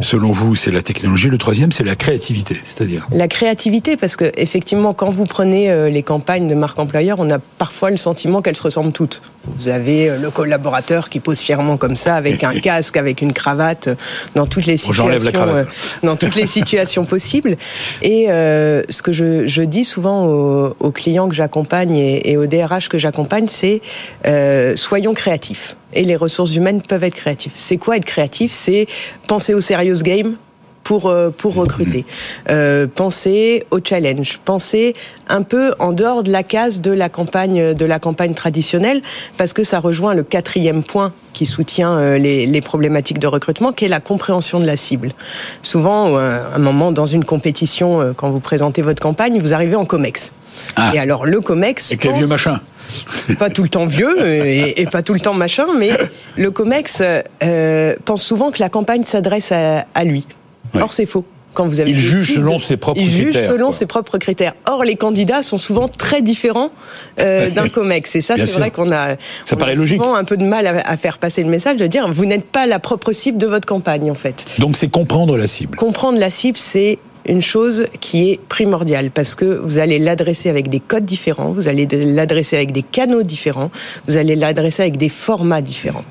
selon 0.00 0.32
vous, 0.32 0.54
c'est 0.54 0.70
la 0.70 0.82
technologie. 0.82 1.28
Le 1.28 1.38
troisième, 1.38 1.72
c'est 1.72 1.84
la 1.84 1.96
créativité, 1.96 2.56
c'est-à-dire 2.64 3.06
La 3.12 3.28
créativité, 3.28 3.96
parce 3.96 4.16
que 4.16 4.30
effectivement, 4.36 4.94
quand 4.94 5.10
vous 5.10 5.24
prenez 5.24 5.70
euh, 5.70 5.88
les 5.88 6.02
campagnes 6.02 6.48
de 6.48 6.54
marque 6.54 6.78
employeur, 6.78 7.18
on 7.20 7.30
a 7.30 7.38
parfois 7.38 7.90
le 7.90 7.96
sentiment 7.96 8.42
qu'elles 8.42 8.56
se 8.56 8.62
ressemblent 8.62 8.92
toutes. 8.92 9.22
Vous 9.44 9.68
avez 9.68 10.10
euh, 10.10 10.18
le 10.18 10.30
collaborateur 10.30 11.08
qui 11.08 11.20
pose 11.20 11.38
fièrement 11.38 11.76
comme 11.76 11.96
ça, 11.96 12.16
avec 12.16 12.44
un 12.44 12.54
casque, 12.60 12.96
avec 12.96 13.22
une 13.22 13.32
cravate, 13.32 13.88
euh, 13.88 13.94
dans 14.34 14.46
toutes 14.46 14.66
les 14.66 14.76
situations, 14.76 15.32
dans 16.02 16.16
toutes 16.16 16.34
les 16.34 16.46
situations 16.46 17.04
possibles. 17.04 17.56
Et 18.02 18.26
ce 18.26 19.02
que 19.02 19.12
je, 19.12 19.62
dis 19.62 19.84
souvent 19.84 20.26
aux, 20.26 20.90
clients 20.92 21.28
que 21.28 21.34
j'accompagne 21.34 21.96
et, 21.96 22.30
et, 22.30 22.36
aux 22.36 22.46
DRH 22.46 22.88
que 22.88 22.98
j'accompagne, 22.98 23.46
c'est 23.48 23.80
soyons 24.76 25.14
créatifs 25.14 25.76
et 25.94 26.04
les 26.04 26.16
ressources 26.16 26.54
humaines 26.54 26.82
peuvent 26.82 27.04
être 27.04 27.14
créatives. 27.14 27.52
C'est 27.54 27.76
quoi 27.76 27.96
être 27.96 28.04
créatif? 28.04 28.52
C'est 28.52 28.86
penser 29.26 29.54
au 29.54 29.60
serious 29.60 30.02
game 30.02 30.36
pour 30.84 31.08
euh, 31.08 31.30
pour 31.30 31.54
recruter. 31.54 32.04
Euh, 32.50 32.86
penser 32.86 33.64
au 33.70 33.78
challenge, 33.82 34.38
penser 34.44 34.94
un 35.28 35.42
peu 35.42 35.72
en 35.78 35.92
dehors 35.92 36.22
de 36.22 36.30
la 36.30 36.42
case 36.42 36.80
de 36.80 36.92
la 36.92 37.08
campagne 37.08 37.74
de 37.74 37.84
la 37.84 37.98
campagne 37.98 38.34
traditionnelle, 38.34 39.00
parce 39.36 39.52
que 39.52 39.64
ça 39.64 39.80
rejoint 39.80 40.14
le 40.14 40.22
quatrième 40.22 40.84
point 40.84 41.12
qui 41.32 41.46
soutient 41.46 41.98
euh, 41.98 42.18
les, 42.18 42.46
les 42.46 42.60
problématiques 42.60 43.18
de 43.18 43.26
recrutement, 43.26 43.72
qui 43.72 43.86
est 43.86 43.88
la 43.88 44.00
compréhension 44.00 44.60
de 44.60 44.66
la 44.66 44.76
cible. 44.76 45.12
Souvent, 45.62 46.16
à 46.16 46.54
un 46.54 46.58
moment 46.58 46.92
dans 46.92 47.06
une 47.06 47.24
compétition, 47.24 48.14
quand 48.16 48.30
vous 48.30 48.40
présentez 48.40 48.82
votre 48.82 49.02
campagne, 49.02 49.40
vous 49.40 49.54
arrivez 49.54 49.74
en 49.76 49.86
comex. 49.86 50.32
Ah. 50.76 50.92
Et 50.94 50.98
alors 50.98 51.24
le 51.26 51.40
comex. 51.40 51.90
Et 51.92 51.96
quel 51.96 52.14
vieux 52.14 52.26
machin? 52.26 52.60
Pas 53.38 53.50
tout 53.50 53.62
le 53.62 53.68
temps 53.68 53.86
vieux 53.86 54.26
et, 54.26 54.86
pas 54.90 55.02
tout 55.02 55.14
le 55.14 55.20
temps 55.20 55.34
machin, 55.34 55.66
mais 55.78 55.90
le 56.36 56.50
COMEX 56.50 57.02
euh, 57.42 57.94
pense 58.04 58.22
souvent 58.22 58.50
que 58.50 58.60
la 58.60 58.68
campagne 58.68 59.04
s'adresse 59.04 59.52
à, 59.52 60.04
lui. 60.04 60.26
Or, 60.74 60.92
c'est 60.92 61.06
faux. 61.06 61.24
Quand 61.52 61.68
vous 61.68 61.78
avez 61.78 61.92
il 61.92 62.00
juge 62.00 62.34
selon 62.34 62.58
ses 62.58 62.76
propres 62.76 63.00
il 63.00 63.06
critères. 63.06 63.28
Il 63.28 63.32
juge 63.32 63.46
selon 63.46 63.70
ses 63.70 63.86
propres 63.86 64.18
critères. 64.18 64.54
Or, 64.66 64.82
les 64.82 64.96
candidats 64.96 65.44
sont 65.44 65.56
souvent 65.56 65.86
très 65.86 66.20
différents 66.20 66.70
euh, 67.20 67.48
d'un 67.48 67.68
COMEX. 67.68 68.16
Et 68.16 68.20
ça, 68.20 68.34
c'est 68.36 68.58
vrai 68.58 68.72
qu'on 68.72 68.90
a, 68.90 69.14
ça 69.44 69.54
paraît 69.54 69.76
logique. 69.76 70.02
souvent 70.02 70.16
un 70.16 70.24
peu 70.24 70.36
de 70.36 70.44
mal 70.44 70.66
à, 70.66 70.96
faire 70.96 71.18
passer 71.18 71.44
le 71.44 71.48
message 71.48 71.76
de 71.76 71.86
dire 71.86 72.10
vous 72.10 72.26
n'êtes 72.26 72.46
pas 72.46 72.66
la 72.66 72.80
propre 72.80 73.12
cible 73.12 73.38
de 73.38 73.46
votre 73.46 73.66
campagne, 73.66 74.10
en 74.10 74.16
fait. 74.16 74.46
Donc, 74.58 74.76
c'est 74.76 74.88
comprendre 74.88 75.36
la 75.36 75.46
cible. 75.46 75.76
Comprendre 75.76 76.18
la 76.18 76.30
cible, 76.30 76.58
c'est 76.58 76.98
une 77.26 77.42
chose 77.42 77.86
qui 78.00 78.30
est 78.30 78.40
primordiale 78.48 79.10
parce 79.10 79.34
que 79.34 79.44
vous 79.44 79.78
allez 79.78 79.98
l'adresser 79.98 80.48
avec 80.48 80.68
des 80.68 80.80
codes 80.80 81.04
différents, 81.04 81.52
vous 81.52 81.68
allez 81.68 81.86
l'adresser 81.86 82.56
avec 82.56 82.72
des 82.72 82.82
canaux 82.82 83.22
différents, 83.22 83.70
vous 84.06 84.16
allez 84.16 84.36
l'adresser 84.36 84.82
avec 84.82 84.96
des 84.96 85.08
formats 85.08 85.62
différents. 85.62 86.04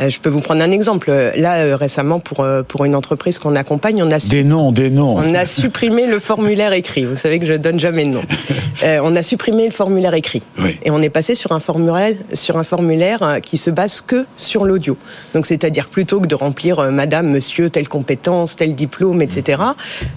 Euh, 0.00 0.10
je 0.10 0.20
peux 0.20 0.28
vous 0.28 0.40
prendre 0.40 0.62
un 0.62 0.70
exemple. 0.70 1.10
Là, 1.36 1.58
euh, 1.58 1.76
récemment, 1.76 2.20
pour, 2.20 2.40
euh, 2.40 2.62
pour 2.62 2.84
une 2.84 2.94
entreprise 2.94 3.38
qu'on 3.38 3.56
accompagne, 3.56 4.02
on 4.02 4.10
a... 4.10 4.18
Des 4.18 4.44
noms, 4.44 4.72
des 4.72 4.90
noms. 4.90 5.16
On 5.16 5.34
a 5.34 5.46
supprimé 5.46 6.06
le 6.06 6.20
formulaire 6.20 6.72
écrit. 6.72 7.04
Vous 7.04 7.16
savez 7.16 7.38
que 7.38 7.46
je 7.46 7.54
donne 7.54 7.80
jamais 7.80 8.04
de 8.04 8.10
nom. 8.10 8.22
on 9.02 9.16
a 9.16 9.22
supprimé 9.22 9.66
le 9.66 9.72
formulaire 9.72 10.14
écrit. 10.14 10.42
Et 10.84 10.90
on 10.90 11.02
est 11.02 11.10
passé 11.10 11.34
sur 11.34 11.52
un 11.52 11.60
formulaire, 11.60 12.14
sur 12.32 12.58
un 12.58 12.64
formulaire 12.64 13.38
qui 13.42 13.56
se 13.56 13.70
base 13.70 14.00
que 14.00 14.26
sur 14.36 14.64
l'audio. 14.64 14.96
Donc, 15.34 15.46
c'est-à-dire 15.46 15.88
plutôt 15.88 16.20
que 16.20 16.26
de 16.26 16.34
remplir 16.34 16.90
Madame, 16.90 17.28
Monsieur, 17.28 17.70
telle 17.70 17.88
compétence, 17.88 18.56
tel 18.56 18.74
diplôme, 18.74 19.22
etc. 19.22 19.62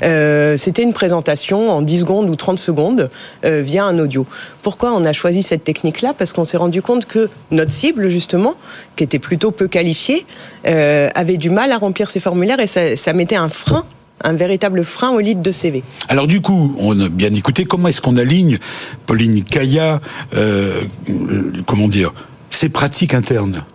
Euh, 0.04 0.43
c'était 0.58 0.84
une 0.84 0.94
présentation 0.94 1.70
en 1.70 1.82
10 1.82 2.00
secondes 2.00 2.30
ou 2.30 2.36
30 2.36 2.60
secondes 2.60 3.10
euh, 3.46 3.62
via 3.62 3.86
un 3.86 4.00
audio. 4.00 4.26
Pourquoi 4.62 4.94
on 4.94 5.06
a 5.06 5.14
choisi 5.14 5.44
cette 5.44 5.64
technique-là? 5.64 6.14
Parce 6.18 6.34
qu'on 6.34 6.44
s'est 6.44 6.58
rendu 6.58 6.82
compte 6.82 7.06
que 7.06 7.30
notre 7.52 7.72
cible, 7.72 8.10
justement, 8.10 8.56
qui 8.96 9.04
était 9.04 9.20
plutôt 9.20 9.52
peu 9.52 9.68
qualifiée, 9.68 10.26
euh, 10.68 11.10
avait 11.16 11.38
du 11.38 11.50
mal 11.50 11.72
à 11.72 11.78
remplir 11.78 12.10
ses 12.10 12.20
formulaires 12.20 12.60
et 12.60 12.68
ça, 12.68 13.14
mettait 13.14 13.36
un 13.36 13.50
frein 13.50 13.84
un 14.26 14.34
véritable 14.34 14.86
frein 14.86 15.10
au 15.12 15.20
lead 15.20 15.42
de 15.42 15.52
CV. 15.52 15.84
Alors 16.08 16.28
du 16.28 16.40
coup, 16.40 16.74
on 16.80 16.98
a 17.02 17.10
bien 17.10 17.34
écouté, 17.34 17.66
comment 17.66 17.90
est-ce 17.90 18.00
qu'on 18.00 18.16
aligne, 18.16 18.58
Pauline 19.06 19.44
Kaya, 19.44 20.00
comment 21.66 21.90
dire, 21.90 22.14
ces 22.50 22.70
pratiques 22.70 23.14
internes? 23.14 23.66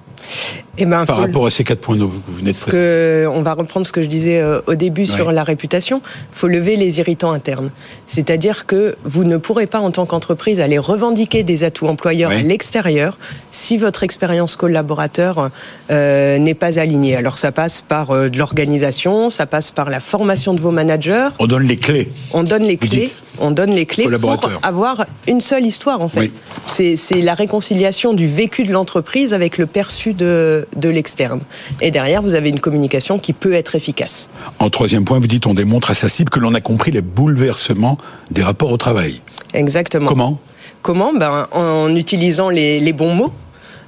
Eh 0.78 0.86
ben, 0.86 1.04
Par 1.04 1.18
rapport 1.18 1.46
à 1.46 1.50
ces 1.50 1.64
quatre 1.64 1.80
points 1.80 1.96
dont 1.96 2.06
vous 2.06 2.22
venez 2.28 2.52
de 2.52 2.70
que, 2.70 3.26
On 3.32 3.42
va 3.42 3.54
reprendre 3.54 3.86
ce 3.86 3.92
que 3.92 4.02
je 4.02 4.08
disais 4.08 4.40
euh, 4.40 4.60
au 4.66 4.74
début 4.74 5.06
sur 5.06 5.32
la 5.32 5.44
réputation. 5.44 6.00
Il 6.04 6.38
faut 6.38 6.48
lever 6.48 6.76
les 6.76 6.98
irritants 7.00 7.32
internes. 7.32 7.70
C'est-à-dire 8.06 8.66
que 8.66 8.96
vous 9.04 9.24
ne 9.24 9.36
pourrez 9.36 9.66
pas, 9.66 9.80
en 9.80 9.90
tant 9.90 10.06
qu'entreprise, 10.06 10.60
aller 10.60 10.78
revendiquer 10.78 11.42
des 11.42 11.64
atouts 11.64 11.88
employeurs 11.88 12.30
à 12.30 12.42
l'extérieur 12.42 13.18
si 13.50 13.76
votre 13.76 14.02
expérience 14.02 14.56
collaborateur 14.56 15.50
euh, 15.90 16.38
n'est 16.38 16.54
pas 16.54 16.78
alignée. 16.78 17.16
Alors 17.16 17.38
ça 17.38 17.52
passe 17.52 17.80
par 17.80 18.10
euh, 18.10 18.28
de 18.28 18.38
l'organisation, 18.38 19.30
ça 19.30 19.46
passe 19.46 19.70
par 19.70 19.90
la 19.90 20.00
formation 20.00 20.54
de 20.54 20.60
vos 20.60 20.70
managers. 20.70 21.28
On 21.38 21.46
donne 21.46 21.64
les 21.64 21.76
clés. 21.76 22.08
On 22.32 22.42
donne 22.42 22.62
les 22.62 22.76
clés 22.76 23.10
on 23.40 23.50
donne 23.50 23.70
les 23.70 23.86
clés 23.86 24.06
pour 24.18 24.50
avoir 24.62 25.06
une 25.26 25.40
seule 25.40 25.66
histoire 25.66 26.00
en 26.00 26.08
fait. 26.08 26.30
C'est 26.66 27.20
la 27.20 27.34
réconciliation 27.34 28.14
du 28.14 28.26
vécu 28.26 28.64
de 28.64 28.72
l'entreprise 28.72 29.34
avec 29.34 29.58
le 29.58 29.66
perçu 29.66 30.12
de, 30.14 30.66
de 30.76 30.88
l'externe. 30.88 31.40
Et 31.80 31.90
derrière, 31.90 32.22
vous 32.22 32.34
avez 32.34 32.48
une 32.48 32.60
communication 32.60 33.18
qui 33.18 33.32
peut 33.32 33.54
être 33.54 33.74
efficace. 33.74 34.28
En 34.58 34.70
troisième 34.70 35.04
point, 35.04 35.18
vous 35.18 35.26
dites 35.26 35.46
on 35.46 35.54
démontre 35.54 35.90
à 35.90 35.94
sa 35.94 36.08
cible 36.08 36.30
que 36.30 36.40
l'on 36.40 36.54
a 36.54 36.60
compris 36.60 36.90
les 36.90 37.02
bouleversements 37.02 37.98
des 38.30 38.42
rapports 38.42 38.70
au 38.70 38.76
travail. 38.76 39.20
Exactement. 39.54 40.08
Comment? 40.08 40.38
Comment? 40.82 41.12
Ben, 41.12 41.48
En 41.52 41.94
utilisant 41.94 42.50
les, 42.50 42.80
les 42.80 42.92
bons 42.92 43.14
mots 43.14 43.32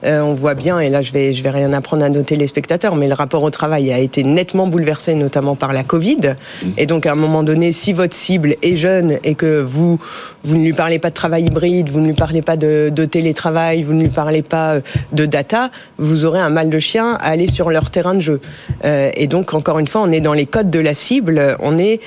euh, 0.05 0.21
on 0.21 0.35
voit 0.35 0.55
bien, 0.55 0.81
et 0.81 0.89
là 0.89 1.03
je 1.03 1.13
vais, 1.13 1.33
je 1.33 1.43
vais 1.43 1.51
rien 1.51 1.73
apprendre 1.73 2.05
à 2.05 2.09
nos 2.09 2.23
téléspectateurs, 2.23 2.97
mais 2.97 3.09
le 3.09 3.15
rapport 3.15 3.43
au 3.43 3.51
travail 3.51 3.93
a 3.93 3.99
été 3.99 4.25
nettement 4.25 4.67
bouleversé, 4.67 5.15
notamment 5.15 5.57
par 5.57 5.73
la 5.73 5.85
Covid. 5.85 6.35
Et 6.77 6.87
donc 6.87 7.07
à 7.07 7.13
un 7.13 7.17
moment 7.17 7.43
donné, 7.43 7.73
si 7.73 7.93
votre 7.93 8.15
cible 8.15 8.57
est 8.63 8.77
jeune 8.77 9.19
et 9.25 9.35
que 9.35 9.61
vous, 9.61 9.99
vous 10.45 10.57
ne 10.57 10.63
lui 10.63 10.73
parlez 10.73 10.99
pas 10.99 11.11
de 11.11 11.15
travail 11.15 11.45
hybride, 11.45 11.91
vous 11.91 12.01
ne 12.01 12.07
lui 12.07 12.15
parlez 12.15 12.43
pas 12.43 12.57
de, 12.57 12.91
de 12.95 13.05
télétravail, 13.05 13.83
vous 13.83 13.93
ne 13.93 14.03
lui 14.03 14.09
parlez 14.09 14.43
pas 14.43 14.75
euh, 14.75 14.81
de 15.13 15.27
data, 15.27 15.71
vous 15.99 16.25
aurez 16.25 16.41
un 16.41 16.51
mal 16.51 16.71
de 16.71 16.79
chien 16.79 17.15
à 17.15 17.31
aller 17.31 17.49
sur 17.49 17.71
leur 17.71 17.91
terrain 17.91 18.15
de 18.15 18.21
jeu. 18.21 18.41
Euh, 18.85 19.11
et 19.15 19.27
donc 19.27 19.55
encore 19.55 19.79
une 19.79 19.89
fois, 19.89 20.03
on 20.03 20.13
est 20.13 20.21
dans 20.21 20.35
les 20.35 20.47
codes 20.47 20.71
de 20.71 20.81
la 20.81 20.95
cible, 20.95 21.57
on 21.61 21.79
est 21.79 22.01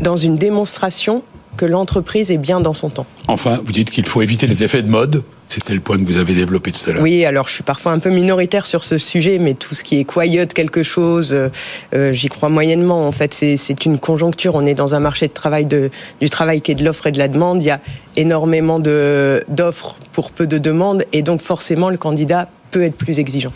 dans 0.00 0.16
une 0.16 0.36
démonstration 0.36 1.22
que 1.58 1.66
l'entreprise 1.66 2.30
est 2.30 2.38
bien 2.38 2.60
dans 2.60 2.72
son 2.72 2.88
temps. 2.88 3.06
Enfin, 3.26 3.60
vous 3.62 3.72
dites 3.72 3.90
qu'il 3.90 4.06
faut 4.06 4.22
éviter 4.22 4.46
les 4.46 4.64
effets 4.64 4.82
de 4.82 4.88
mode. 4.88 5.22
C'était 5.50 5.74
le 5.74 5.80
point 5.80 5.96
que 5.96 6.04
vous 6.04 6.18
avez 6.18 6.34
développé 6.34 6.72
tout 6.72 6.88
à 6.88 6.92
l'heure. 6.92 7.02
Oui, 7.02 7.24
alors 7.24 7.48
je 7.48 7.54
suis 7.54 7.62
parfois 7.62 7.92
un 7.92 7.98
peu 7.98 8.10
minoritaire 8.10 8.66
sur 8.66 8.84
ce 8.84 8.98
sujet, 8.98 9.38
mais 9.38 9.54
tout 9.54 9.74
ce 9.74 9.82
qui 9.82 9.98
est 9.98 10.04
quiet 10.04 10.46
quelque 10.46 10.82
chose, 10.82 11.32
euh, 11.32 11.48
euh, 11.94 12.12
j'y 12.12 12.28
crois 12.28 12.50
moyennement. 12.50 13.06
En 13.06 13.12
fait, 13.12 13.32
c'est 13.32 13.84
une 13.86 13.98
conjoncture. 13.98 14.54
On 14.54 14.66
est 14.66 14.74
dans 14.74 14.94
un 14.94 15.00
marché 15.00 15.26
de 15.26 15.32
travail 15.32 15.64
de, 15.64 15.90
du 16.20 16.28
travail 16.28 16.60
qui 16.60 16.72
est 16.72 16.74
de 16.74 16.84
l'offre 16.84 17.06
et 17.06 17.12
de 17.12 17.18
la 17.18 17.28
demande. 17.28 17.62
Il 17.62 17.66
y 17.66 17.70
a 17.70 17.80
énormément 18.16 18.78
d'offres 18.78 19.96
pour 20.12 20.30
peu 20.30 20.46
de 20.46 20.58
demandes, 20.58 21.04
et 21.12 21.22
donc 21.22 21.40
forcément 21.40 21.88
le 21.88 21.96
candidat 21.96 22.48
peut 22.70 22.82
être 22.82 22.96
plus 22.96 23.18
exigeant. 23.18 23.52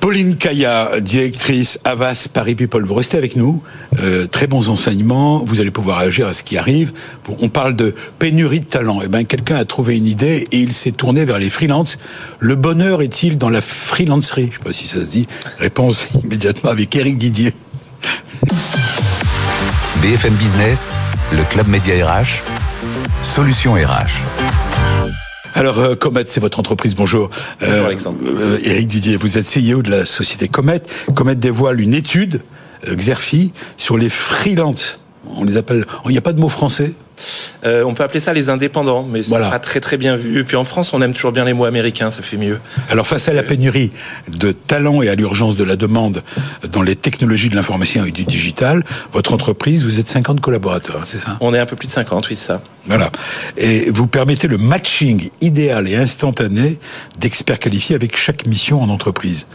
Pauline 0.00 0.36
Kaya, 0.36 1.00
directrice 1.00 1.78
Avas 1.84 2.28
Paris 2.32 2.54
People, 2.54 2.84
vous 2.84 2.94
restez 2.94 3.16
avec 3.18 3.34
nous. 3.36 3.62
Euh, 4.00 4.26
très 4.26 4.46
bons 4.46 4.68
enseignements. 4.68 5.42
Vous 5.44 5.60
allez 5.60 5.70
pouvoir 5.70 5.98
réagir 5.98 6.28
à 6.28 6.32
ce 6.32 6.42
qui 6.42 6.56
arrive. 6.56 6.92
On 7.40 7.48
parle 7.48 7.74
de 7.74 7.94
pénurie 8.18 8.60
de 8.60 8.66
talent. 8.66 9.00
Eh 9.04 9.08
ben, 9.08 9.26
quelqu'un 9.26 9.56
a 9.56 9.64
trouvé 9.64 9.96
une 9.96 10.06
idée 10.06 10.46
et 10.52 10.60
il 10.60 10.72
s'est 10.72 10.92
tourné 10.92 11.24
vers 11.24 11.38
les 11.38 11.50
freelances. 11.50 11.98
Le 12.38 12.54
bonheur 12.54 13.02
est-il 13.02 13.38
dans 13.38 13.50
la 13.50 13.60
freelancerie? 13.60 14.42
Je 14.42 14.46
ne 14.46 14.52
sais 14.52 14.64
pas 14.64 14.72
si 14.72 14.86
ça 14.86 15.00
se 15.00 15.06
dit. 15.06 15.26
Réponse 15.58 16.08
immédiatement 16.24 16.70
avec 16.70 16.94
Eric 16.94 17.18
Didier. 17.18 17.52
BFM 20.00 20.34
Business, 20.34 20.92
le 21.32 21.42
club 21.42 21.66
média 21.66 22.06
RH, 22.06 22.42
solution 23.22 23.74
RH. 23.74 24.22
Alors, 25.58 25.80
euh, 25.80 25.96
Comet, 25.96 26.22
c'est 26.26 26.38
votre 26.38 26.60
entreprise. 26.60 26.94
Bonjour. 26.94 27.30
Bonjour 27.58 27.74
euh, 27.74 27.86
Alexandre. 27.86 28.18
Euh, 28.24 28.60
Éric 28.62 28.86
Didier, 28.86 29.16
vous 29.16 29.38
êtes 29.38 29.44
CEO 29.44 29.82
de 29.82 29.90
la 29.90 30.06
société 30.06 30.46
Comet. 30.46 30.80
Comet 31.16 31.34
dévoile 31.34 31.80
une 31.80 31.94
étude, 31.94 32.42
Xerfi, 32.86 33.50
sur 33.76 33.98
les 33.98 34.08
freelances. 34.08 35.00
On 35.34 35.42
les 35.42 35.56
appelle. 35.56 35.84
Il 36.04 36.12
n'y 36.12 36.18
a 36.18 36.20
pas 36.20 36.32
de 36.32 36.38
mot 36.38 36.48
français 36.48 36.92
euh, 37.64 37.82
on 37.84 37.94
peut 37.94 38.02
appeler 38.02 38.20
ça 38.20 38.32
les 38.32 38.50
indépendants, 38.50 39.06
mais 39.10 39.22
c'est 39.22 39.38
pas 39.38 39.58
très 39.58 39.80
très 39.80 39.96
bien 39.96 40.16
vu. 40.16 40.40
Et 40.40 40.44
puis 40.44 40.56
en 40.56 40.64
France, 40.64 40.92
on 40.92 41.02
aime 41.02 41.14
toujours 41.14 41.32
bien 41.32 41.44
les 41.44 41.52
mots 41.52 41.64
américains, 41.64 42.10
ça 42.10 42.22
fait 42.22 42.36
mieux. 42.36 42.60
Alors 42.90 43.06
face 43.06 43.28
à 43.28 43.32
la 43.32 43.42
pénurie 43.42 43.92
de 44.28 44.52
talents 44.52 45.02
et 45.02 45.08
à 45.08 45.14
l'urgence 45.14 45.56
de 45.56 45.64
la 45.64 45.76
demande 45.76 46.22
dans 46.70 46.82
les 46.82 46.96
technologies 46.96 47.48
de 47.48 47.56
l'information 47.56 48.04
et 48.04 48.10
du 48.10 48.24
digital, 48.24 48.84
votre 49.12 49.32
entreprise, 49.32 49.84
vous 49.84 50.00
êtes 50.00 50.08
50 50.08 50.40
collaborateurs, 50.40 51.04
c'est 51.06 51.20
ça? 51.20 51.36
On 51.40 51.54
est 51.54 51.58
un 51.58 51.66
peu 51.66 51.76
plus 51.76 51.86
de 51.86 51.92
50, 51.92 52.28
oui, 52.28 52.36
c'est 52.36 52.46
ça. 52.46 52.62
Voilà. 52.86 53.10
Et 53.58 53.90
vous 53.90 54.06
permettez 54.06 54.48
le 54.48 54.56
matching 54.56 55.28
idéal 55.40 55.88
et 55.88 55.96
instantané 55.96 56.78
d'experts 57.18 57.58
qualifiés 57.58 57.94
avec 57.94 58.16
chaque 58.16 58.46
mission 58.46 58.80
en 58.82 58.88
entreprise. 58.88 59.46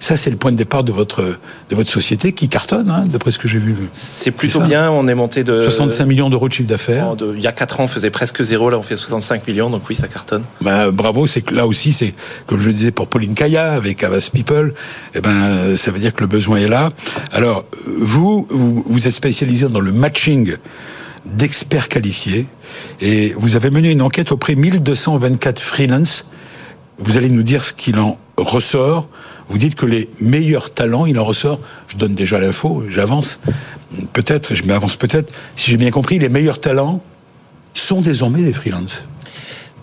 Ça, 0.00 0.16
c'est 0.16 0.30
le 0.30 0.36
point 0.36 0.50
de 0.50 0.56
départ 0.56 0.82
de 0.82 0.90
votre, 0.90 1.22
de 1.22 1.76
votre 1.76 1.90
société 1.90 2.32
qui 2.32 2.48
cartonne, 2.48 2.90
hein, 2.90 3.04
d'après 3.06 3.30
ce 3.30 3.38
que 3.38 3.46
j'ai 3.46 3.58
vu. 3.58 3.76
C'est 3.92 4.32
plutôt 4.32 4.60
bien, 4.60 4.90
on 4.90 5.06
est 5.06 5.14
monté 5.14 5.44
de... 5.44 5.62
65 5.62 6.04
millions 6.06 6.30
d'euros 6.30 6.48
de 6.48 6.52
chiffre 6.52 6.68
d'affaires 6.68 7.09
il 7.18 7.40
y 7.40 7.46
a 7.46 7.52
4 7.52 7.80
ans, 7.80 7.84
on 7.84 7.86
faisait 7.86 8.10
presque 8.10 8.42
zéro. 8.42 8.70
Là, 8.70 8.78
on 8.78 8.82
fait 8.82 8.96
65 8.96 9.46
millions. 9.46 9.70
Donc 9.70 9.82
oui, 9.88 9.94
ça 9.94 10.08
cartonne. 10.08 10.44
Bah, 10.60 10.90
bravo. 10.90 11.26
C'est 11.26 11.42
que 11.42 11.54
là 11.54 11.66
aussi, 11.66 11.92
c'est 11.92 12.14
comme 12.46 12.60
je 12.60 12.70
disais 12.70 12.90
pour 12.90 13.08
Pauline 13.08 13.34
Kaya 13.34 13.72
avec 13.72 14.02
Avas 14.02 14.30
People. 14.32 14.74
Eh 15.14 15.20
ben, 15.20 15.76
ça 15.76 15.90
veut 15.90 15.98
dire 15.98 16.14
que 16.14 16.20
le 16.20 16.26
besoin 16.26 16.58
est 16.58 16.68
là. 16.68 16.90
Alors, 17.32 17.64
vous, 17.86 18.46
vous, 18.50 19.08
êtes 19.08 19.14
spécialisé 19.14 19.68
dans 19.68 19.80
le 19.80 19.92
matching 19.92 20.56
d'experts 21.24 21.88
qualifiés 21.88 22.46
et 23.00 23.34
vous 23.36 23.56
avez 23.56 23.70
mené 23.70 23.90
une 23.90 24.02
enquête 24.02 24.32
auprès 24.32 24.54
de 24.54 24.60
1224 24.60 25.60
freelance. 25.60 26.26
Vous 26.98 27.16
allez 27.16 27.30
nous 27.30 27.42
dire 27.42 27.64
ce 27.64 27.72
qu'il 27.72 27.98
en 27.98 28.18
ressort. 28.36 29.08
Vous 29.48 29.58
dites 29.58 29.74
que 29.74 29.86
les 29.86 30.08
meilleurs 30.20 30.72
talents, 30.72 31.06
il 31.06 31.18
en 31.18 31.24
ressort. 31.24 31.58
Je 31.88 31.96
donne 31.96 32.14
déjà 32.14 32.38
l'info, 32.38 32.84
j'avance 32.88 33.40
peut-être, 34.12 34.54
je 34.54 34.64
m'avance 34.64 34.96
peut-être, 34.96 35.32
si 35.56 35.70
j'ai 35.70 35.76
bien 35.76 35.90
compris, 35.90 36.18
les 36.18 36.28
meilleurs 36.28 36.60
talents 36.60 37.02
sont 37.74 38.00
désormais 38.00 38.42
des 38.42 38.52
freelances 38.52 39.04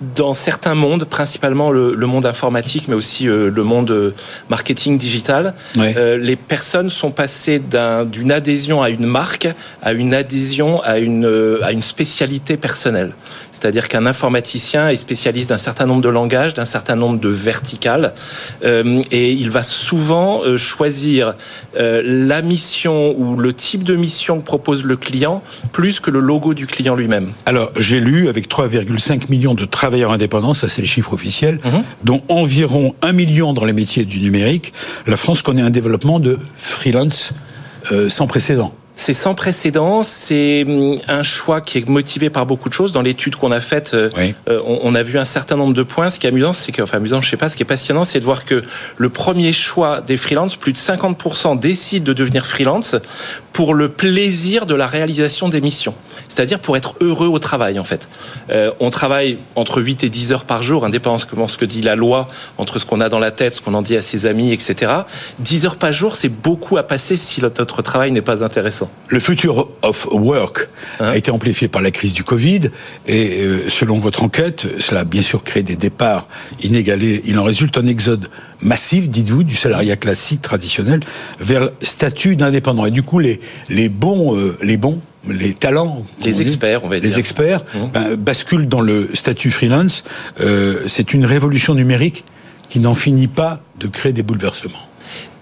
dans 0.02 0.34
certains 0.34 0.76
mondes, 0.76 1.06
principalement 1.06 1.72
le, 1.72 1.96
monde 2.08 2.26
informatique, 2.26 2.88
mais 2.88 2.96
aussi 2.96 3.28
euh, 3.28 3.50
le 3.50 3.64
monde 3.64 3.92
euh, 3.92 4.14
marketing 4.50 4.98
digital, 4.98 5.56
euh, 5.78 6.18
les 6.18 6.36
personnes 6.36 6.90
sont 6.90 7.12
passées 7.12 7.62
d'une 8.06 8.32
adhésion 8.32 8.82
à 8.82 8.90
une 8.90 9.06
marque 9.06 9.48
à 9.82 9.94
une 9.94 10.14
adhésion 10.14 10.82
à 10.84 11.00
une, 11.00 11.60
à 11.64 11.72
une 11.72 11.82
spécialité 11.82 12.58
personnelle. 12.58 13.14
C'est-à-dire 13.52 13.88
qu'un 13.88 14.06
informaticien 14.06 14.90
est 14.90 14.96
spécialiste 14.96 15.50
d'un 15.50 15.58
certain 15.58 15.86
nombre 15.86 16.02
de 16.02 16.10
langages, 16.10 16.54
d'un 16.54 16.66
certain 16.66 16.96
nombre 16.96 17.20
de 17.20 17.30
verticales, 17.30 18.14
et 18.64 19.32
il 19.32 19.50
va 19.50 19.64
souvent 19.64 20.42
choisir 20.58 21.36
la 21.76 22.42
mission 22.42 23.16
ou 23.18 23.38
le 23.38 23.54
type 23.54 23.84
de 23.84 23.96
mission 23.96 24.40
que 24.40 24.46
propose 24.46 24.84
le 24.84 24.96
client 24.96 25.42
plus 25.72 26.00
que 26.00 26.12
le 26.12 26.20
logo 26.20 26.54
du 26.54 26.68
client 26.68 26.96
lui-même. 26.96 27.32
Alors, 27.46 27.72
j'ai 27.78 28.00
lu 28.00 28.30
avec 28.30 28.48
3,5 28.48 29.30
millions 29.30 29.56
de 29.56 29.66
travailleurs 29.66 29.87
travailleurs 29.88 30.12
indépendants, 30.12 30.54
ça 30.54 30.68
c'est 30.68 30.82
les 30.82 30.88
chiffres 30.88 31.14
officiels, 31.14 31.60
mhm. 31.64 31.84
dont 32.04 32.22
environ 32.28 32.94
un 33.02 33.14
million 33.14 33.54
dans 33.54 33.64
les 33.64 33.72
métiers 33.72 34.04
du 34.04 34.20
numérique, 34.20 34.74
la 35.06 35.16
France 35.16 35.42
connaît 35.42 35.62
un 35.62 35.70
développement 35.70 36.20
de 36.20 36.38
freelance 36.58 37.32
euh, 37.94 38.10
sans 38.10 38.28
précédent. 38.28 38.74
C'est 39.00 39.14
sans 39.14 39.36
précédent, 39.36 40.02
c'est 40.02 40.66
hum, 40.68 40.98
un 41.08 41.22
choix 41.22 41.62
qui 41.62 41.78
est 41.78 41.88
motivé 41.88 42.32
par 42.32 42.48
beaucoup 42.48 42.68
de 42.68 42.74
choses. 42.74 42.92
Dans 42.92 43.04
l'étude 43.04 43.36
qu'on 43.36 43.52
a 43.52 43.62
faite, 43.62 43.92
euh, 43.94 44.10
euh, 44.50 44.60
on, 44.66 44.96
a 44.96 45.04
vu 45.04 45.20
un 45.20 45.26
certain 45.26 45.56
nombre 45.56 45.76
de 45.76 45.84
points. 45.84 46.10
Ce 46.10 46.20
qui 46.20 46.26
est 46.26 46.32
amusant, 46.32 46.52
c'est 46.52 46.72
que, 46.72 46.82
enfin 46.82 46.98
amusant, 46.98 47.22
je 47.22 47.30
sais 47.30 47.38
pas, 47.38 47.48
ce 47.48 47.56
qui 47.56 47.62
est 47.62 47.66
passionnant, 47.66 48.04
c'est 48.06 48.20
de 48.20 48.26
voir 48.26 48.44
que 48.44 48.64
le 48.98 49.10
premier 49.10 49.54
choix 49.54 50.02
des 50.02 50.18
freelances, 50.18 50.56
plus 50.56 50.74
de 50.74 50.80
50% 50.80 51.60
décident 51.60 52.04
de 52.04 52.14
devenir 52.14 52.48
freelance 52.48 52.96
pour 53.58 53.74
le 53.74 53.90
plaisir 53.90 54.68
de 54.68 54.76
la 54.76 54.86
réalisation 54.86 55.50
des 55.50 55.62
missions. 55.62 55.96
C'est-à-dire 56.30 56.60
pour 56.60 56.78
être 56.78 56.94
heureux 57.02 57.26
au 57.26 57.40
travail, 57.40 57.80
en 57.80 57.84
fait. 57.84 58.08
Euh, 58.52 58.70
on 58.80 58.92
travaille 58.92 59.40
entre 59.56 59.82
8 59.82 60.04
et 60.04 60.10
10 60.10 60.32
heures 60.32 60.46
par 60.46 60.62
jour, 60.62 60.86
indépendamment 60.86 61.46
de 61.46 61.50
ce 61.50 61.58
que 61.58 61.66
dit 61.66 61.82
la 61.82 61.96
loi, 61.96 62.28
entre 62.60 62.78
ce 62.78 62.86
qu'on 62.86 63.02
a 63.02 63.10
dans 63.10 63.18
la 63.18 63.32
tête, 63.32 63.56
ce 63.56 63.62
qu'on 63.62 63.74
en 63.74 63.82
dit 63.82 63.96
à 63.96 64.04
ses 64.04 64.28
amis, 64.28 64.54
etc. 64.54 64.92
10 65.40 65.66
heures 65.66 65.78
par 65.78 65.92
jour, 65.92 66.18
c'est 66.18 66.30
beaucoup 66.30 66.78
à 66.78 66.84
passer 66.84 67.16
si 67.16 67.42
notre 67.42 67.82
travail 67.82 68.12
n'est 68.12 68.22
pas 68.22 68.44
intéressant. 68.44 68.92
Le 69.08 69.20
future 69.20 69.68
of 69.82 70.08
work 70.12 70.70
a 71.00 71.06
hein 71.06 71.14
été 71.14 71.32
amplifié 71.32 71.68
par 71.68 71.82
la 71.82 71.90
crise 71.90 72.14
du 72.14 72.24
Covid 72.24 72.70
et 73.08 73.42
euh, 73.42 73.72
selon 73.72 73.98
votre 73.98 74.22
enquête, 74.22 74.68
cela 74.80 75.00
a 75.00 75.04
bien 75.04 75.24
sûr 75.24 75.44
créé 75.44 75.64
des 75.64 75.76
départs 75.76 76.28
inégalés. 76.62 77.24
Il 77.26 77.40
en 77.40 77.44
résulte 77.44 77.80
un 77.80 77.88
exode 77.88 78.30
massif, 78.62 79.10
dites-vous, 79.10 79.44
du 79.44 79.56
salariat 79.56 79.96
classique 79.96 80.42
traditionnel 80.42 81.02
vers 81.40 81.62
le 81.62 81.74
statut 81.82 82.36
d'indépendant. 82.36 82.86
Et 82.86 82.92
du 82.92 83.04
coup, 83.04 83.20
les, 83.20 83.40
les 83.70 83.90
bons, 83.90 84.36
euh, 84.36 84.58
les 84.62 84.78
bons 84.78 85.02
les 85.30 85.54
talents, 85.54 86.06
les 86.24 86.42
experts, 86.42 86.86
on 86.86 86.88
va 86.88 87.02
dire. 87.02 87.10
Les 87.10 87.20
experts 87.20 87.66
mmh. 87.74 87.80
ben, 87.94 88.16
basculent 88.16 88.68
dans 88.70 88.80
le 88.80 89.10
statut 89.14 89.52
freelance. 89.52 90.06
Euh, 90.40 90.84
c'est 90.88 91.14
une 91.14 91.26
révolution 91.26 91.74
numérique 91.74 92.24
qui 92.70 92.80
n'en 92.80 92.96
finit 92.96 93.28
pas 93.28 93.62
de 93.78 93.88
créer 93.88 94.14
des 94.14 94.24
bouleversements 94.24 94.88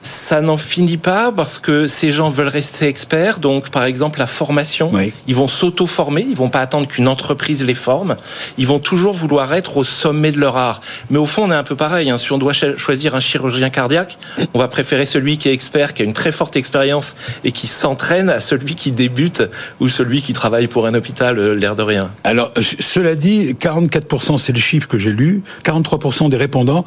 ça 0.05 0.41
n'en 0.41 0.57
finit 0.57 0.97
pas 0.97 1.31
parce 1.31 1.57
que 1.57 1.87
ces 1.87 2.11
gens 2.11 2.29
veulent 2.29 2.47
rester 2.47 2.87
experts. 2.87 3.39
Donc, 3.39 3.69
par 3.69 3.83
exemple, 3.83 4.19
la 4.19 4.27
formation, 4.27 4.91
ils 5.27 5.35
vont 5.35 5.47
s'auto-former. 5.47 6.25
Ils 6.29 6.35
vont 6.35 6.49
pas 6.49 6.61
attendre 6.61 6.87
qu'une 6.87 7.07
entreprise 7.07 7.63
les 7.63 7.73
forme. 7.73 8.15
Ils 8.57 8.67
vont 8.67 8.79
toujours 8.79 9.13
vouloir 9.13 9.53
être 9.53 9.77
au 9.77 9.83
sommet 9.83 10.31
de 10.31 10.39
leur 10.39 10.57
art. 10.57 10.81
Mais 11.09 11.17
au 11.17 11.25
fond, 11.25 11.43
on 11.45 11.51
est 11.51 11.55
un 11.55 11.63
peu 11.63 11.75
pareil. 11.75 12.09
Hein. 12.09 12.17
Si 12.17 12.31
on 12.31 12.37
doit 12.37 12.53
choisir 12.53 13.15
un 13.15 13.19
chirurgien 13.19 13.69
cardiaque, 13.69 14.17
on 14.53 14.59
va 14.59 14.67
préférer 14.67 15.05
celui 15.05 15.37
qui 15.37 15.49
est 15.49 15.53
expert, 15.53 15.93
qui 15.93 16.03
a 16.03 16.05
une 16.05 16.13
très 16.13 16.31
forte 16.31 16.55
expérience 16.55 17.15
et 17.43 17.51
qui 17.51 17.67
s'entraîne 17.67 18.29
à 18.29 18.41
celui 18.41 18.75
qui 18.75 18.91
débute 18.91 19.43
ou 19.79 19.89
celui 19.89 20.21
qui 20.21 20.33
travaille 20.33 20.67
pour 20.67 20.85
un 20.85 20.93
hôpital, 20.93 21.39
euh, 21.39 21.53
l'air 21.53 21.75
de 21.75 21.81
rien. 21.81 22.11
Alors, 22.23 22.51
cela 22.79 23.15
dit, 23.15 23.55
44%, 23.59 24.37
c'est 24.37 24.53
le 24.53 24.59
chiffre 24.59 24.87
que 24.87 24.97
j'ai 24.97 25.11
lu, 25.11 25.41
43% 25.63 26.29
des 26.29 26.37
répondants 26.37 26.85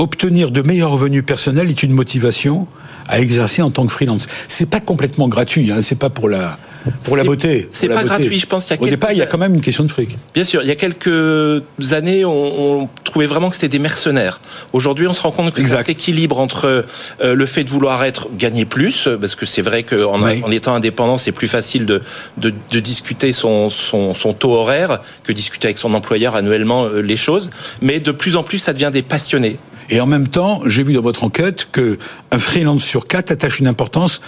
obtenir 0.00 0.50
de 0.50 0.62
meilleurs 0.62 0.90
revenus 0.90 1.24
personnels 1.24 1.68
est 1.68 1.82
une 1.82 1.92
motivation 1.92 2.66
à 3.08 3.20
exercer 3.20 3.60
en 3.60 3.70
tant 3.70 3.86
que 3.86 3.92
freelance. 3.92 4.28
C'est 4.48 4.70
pas 4.70 4.80
complètement 4.80 5.28
gratuit, 5.28 5.70
hein, 5.72 5.82
c'est 5.82 5.98
pas 5.98 6.10
pour 6.10 6.28
la 6.28 6.58
pour 7.04 7.16
la 7.16 7.24
beauté. 7.24 7.68
C'est 7.72 7.88
pas 7.88 8.04
gratuit, 8.04 8.38
je 8.38 8.46
pense 8.46 8.64
qu'il 8.64 8.76
y 8.76 8.78
a 8.78 8.82
Au 8.82 8.88
départ, 8.88 9.12
il 9.12 9.18
y 9.18 9.22
a 9.22 9.26
quand 9.26 9.36
même 9.36 9.54
une 9.54 9.60
question 9.60 9.84
de 9.84 9.90
fric. 9.90 10.16
Bien 10.34 10.44
sûr, 10.44 10.62
il 10.62 10.68
y 10.68 10.70
a 10.70 10.76
quelques 10.76 11.62
années, 11.92 12.24
on, 12.24 12.88
trouvait 13.04 13.26
vraiment 13.26 13.50
que 13.50 13.56
c'était 13.56 13.68
des 13.68 13.78
mercenaires. 13.78 14.40
Aujourd'hui, 14.72 15.06
on 15.06 15.12
se 15.12 15.20
rend 15.20 15.32
compte 15.32 15.52
que 15.52 15.66
ça 15.66 15.82
s'équilibre 15.82 16.38
entre 16.38 16.86
euh, 17.20 17.34
le 17.34 17.46
fait 17.46 17.64
de 17.64 17.70
vouloir 17.70 18.04
être 18.04 18.28
gagner 18.36 18.64
plus, 18.64 19.08
parce 19.20 19.34
que 19.34 19.46
c'est 19.46 19.62
vrai 19.62 19.82
qu'en 19.82 20.22
en 20.22 20.50
étant 20.50 20.74
indépendant, 20.74 21.16
c'est 21.16 21.32
plus 21.32 21.48
facile 21.48 21.86
de, 21.86 22.02
de, 22.38 22.52
de 22.70 22.80
discuter 22.80 23.32
son, 23.32 23.68
son, 23.68 24.14
son, 24.14 24.32
taux 24.32 24.52
horaire 24.52 25.00
que 25.24 25.32
discuter 25.32 25.66
avec 25.66 25.78
son 25.78 25.92
employeur 25.92 26.36
annuellement 26.36 26.84
euh, 26.84 27.00
les 27.00 27.16
choses. 27.16 27.50
Mais 27.82 27.98
de 27.98 28.12
plus 28.12 28.36
en 28.36 28.42
plus, 28.42 28.58
ça 28.58 28.72
devient 28.72 28.90
des 28.92 29.02
passionnés. 29.02 29.58
Et 29.90 30.00
en 30.00 30.06
même 30.06 30.28
temps, 30.28 30.62
j'ai 30.66 30.82
vu 30.82 30.92
dans 30.94 31.02
votre 31.02 31.24
enquête 31.24 31.68
que 31.70 31.98
un 32.30 32.38
freelance 32.38 32.84
sur 32.84 33.06
quatre 33.06 33.30
attache 33.30 33.60
une 33.60 33.66
importance 33.66 34.20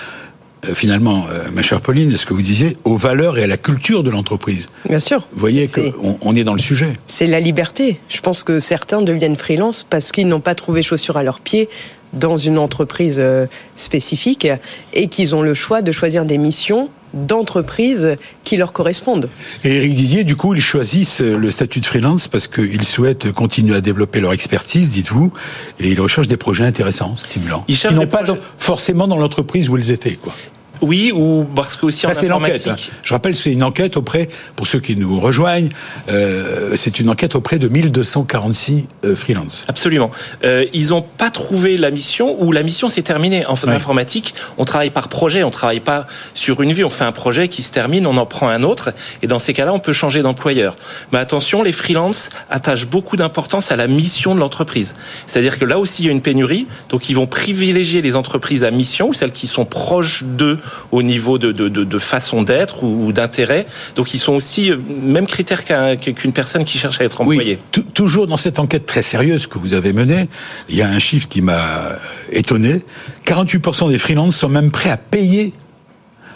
euh, 0.69 0.75
finalement, 0.75 1.27
euh, 1.31 1.51
ma 1.53 1.63
chère 1.63 1.81
Pauline, 1.81 2.17
ce 2.17 2.25
que 2.25 2.35
vous 2.35 2.43
disiez, 2.43 2.77
aux 2.85 2.97
valeurs 2.97 3.39
et 3.39 3.43
à 3.43 3.47
la 3.47 3.57
culture 3.57 4.03
de 4.03 4.11
l'entreprise. 4.11 4.69
Bien 4.89 5.01
sûr. 5.01 5.27
Vous 5.33 5.41
voyez 5.41 5.67
qu'on 5.67 6.19
on 6.21 6.37
est 6.37 6.45
dans 6.45 6.55
le 6.55 6.61
sujet. 6.61 6.93
C'est 7.07 7.27
la 7.27 7.41
liberté. 7.41 7.99
Je 8.09 8.21
pense 8.21 8.45
que 8.45 8.61
certains 8.61 9.03
deviennent 9.03 9.37
freelance 9.37 9.85
parce 9.89 10.13
qu'ils 10.13 10.29
n'ont 10.29 10.41
pas 10.41 10.55
trouvé 10.55 10.83
chaussures 10.83 11.17
à 11.17 11.23
leurs 11.23 11.41
pieds 11.41 11.69
dans 12.13 12.37
une 12.37 12.59
entreprise 12.59 13.17
euh, 13.19 13.47
spécifique 13.75 14.47
et 14.93 15.09
qu'ils 15.09 15.35
ont 15.35 15.43
le 15.43 15.55
choix 15.55 15.83
de 15.83 15.91
choisir 15.91 16.25
des 16.25 16.39
missions 16.39 16.91
d'entreprise 17.15 18.17
qui 18.45 18.57
leur 18.57 18.73
correspondent. 18.73 19.29
Et 19.65 19.77
Eric 19.77 19.95
Dizier, 19.95 20.25
du 20.25 20.37
coup, 20.37 20.55
ils 20.55 20.61
choisissent 20.61 21.21
le 21.21 21.51
statut 21.51 21.81
de 21.81 21.87
freelance 21.87 22.29
parce 22.29 22.49
qu'ils 22.49 22.85
souhaitent 22.85 23.33
continuer 23.33 23.77
à 23.77 23.81
développer 23.81 24.21
leur 24.21 24.33
expertise, 24.33 24.91
dites-vous, 24.91 25.33
et 25.79 25.91
ils 25.91 26.01
recherchent 26.01 26.29
des 26.29 26.37
projets 26.37 26.65
intéressants, 26.65 27.17
stimulants. 27.17 27.65
Ils, 27.69 27.79
n'ont 27.95 28.07
pas 28.07 28.25
forcément 28.59 29.09
dans 29.09 29.17
l'entreprise 29.17 29.69
où 29.69 29.77
ils 29.77 29.91
étaient, 29.91 30.15
quoi. 30.15 30.35
Oui, 30.83 31.13
ou 31.15 31.47
parce 31.55 31.77
que 31.77 31.87
aussi 31.87 32.07
en 32.07 32.11
informatique. 32.11 32.67
Hein. 32.67 32.77
Je 33.03 33.15
rappelle, 33.15 33.37
c'est 33.37 33.53
une 33.53 33.63
enquête 33.63 33.97
auprès, 33.97 34.29
pour 34.57 34.67
ceux 34.67 34.81
qui 34.81 34.97
nous 34.97 35.21
rejoignent, 35.21 35.69
euh, 36.11 36.73
c'est 36.77 36.99
une 36.99 37.09
enquête 37.09 37.37
auprès 37.37 37.59
de 37.59 37.69
1246 37.69 38.85
euh, 39.05 39.15
freelance. 39.15 39.65
Absolument. 39.69 40.11
Euh, 40.45 40.65
ils 40.73 40.89
n'ont 40.89 41.03
pas 41.03 41.31
trouvé 41.31 41.77
la 41.77 41.93
mission 41.93 42.37
ou 42.43 42.51
la 42.51 42.65
mission 42.65 42.89
s'est 42.89 43.03
terminée. 43.03 43.47
En 43.47 43.55
informatique, 43.69 44.35
on 44.59 44.65
travaille 44.65 44.91
par 44.91 45.09
projet, 45.09 45.45
on 45.45 45.51
travaille 45.51 45.81
pas 45.81 46.07
sur 46.35 46.63
une 46.63 46.73
vie. 46.73 46.83
On 46.83 46.91
fait 46.91 47.05
un 47.05 47.13
projet 47.13 47.47
qui 47.47 47.63
se 47.63 47.71
termine, 47.71 48.07
on 48.07 48.17
en 48.17 48.27
prend 48.27 48.49
un 48.49 48.65
autre, 48.65 48.93
et 49.23 49.29
dans 49.29 49.39
ces 49.39 49.55
cas-là, 49.55 49.73
on 49.73 49.79
peut 49.79 49.93
changer 49.93 50.23
d'employeur. 50.23 50.77
Mais 51.13 51.19
attention, 51.19 51.63
les 51.63 51.73
freelances 51.73 52.31
attachent 52.51 52.87
beaucoup 52.87 53.17
d'importance 53.17 53.71
à 53.71 53.77
la 53.77 53.87
mission 53.87 54.35
de 54.35 54.41
l'entreprise. 54.41 54.95
C'est-à-dire 55.27 55.61
que 55.61 55.65
là 55.65 55.79
aussi, 55.79 56.03
il 56.03 56.07
y 56.07 56.09
a 56.09 56.13
une 56.13 56.23
pénurie, 56.23 56.67
donc 56.89 57.09
ils 57.09 57.15
vont 57.15 57.29
privilégier 57.29 58.03
les 58.03 58.17
entreprises 58.17 58.65
à 58.65 58.73
mission 58.73 59.11
ou 59.11 59.15
celles 59.15 59.33
qui 59.33 59.47
sont 59.47 59.65
proches 59.65 60.25
d'eux 60.25 60.59
au 60.91 61.03
niveau 61.03 61.39
de, 61.39 61.53
de, 61.53 61.69
de, 61.69 61.99
façon 61.99 62.43
d'être 62.43 62.85
ou, 62.85 63.13
d'intérêt. 63.13 63.67
Donc 63.95 64.15
ils 64.15 64.19
sont 64.19 64.35
aussi 64.35 64.71
euh, 64.71 64.77
même 65.03 65.27
critères 65.27 65.65
qu'une 65.65 66.33
personne 66.33 66.65
qui 66.65 66.79
cherche 66.79 67.01
à 67.01 67.05
être 67.05 67.21
employée. 67.21 67.59
Oui, 67.77 67.85
toujours 67.95 68.27
dans 68.27 68.37
cette 68.37 68.59
enquête 68.59 68.87
très 68.87 69.03
sérieuse 69.03 69.47
que 69.47 69.59
vous 69.59 69.75
avez 69.75 69.93
menée, 69.93 70.29
il 70.69 70.77
y 70.77 70.83
a 70.83 70.89
un 70.89 70.99
chiffre 70.99 71.29
qui 71.29 71.43
m'a 71.43 71.97
étonné. 72.31 72.85
48% 73.27 73.91
des 73.91 73.99
freelances 73.99 74.37
sont 74.37 74.49
même 74.49 74.71
prêts 74.71 74.91
à 74.91 74.97
payer 74.97 75.53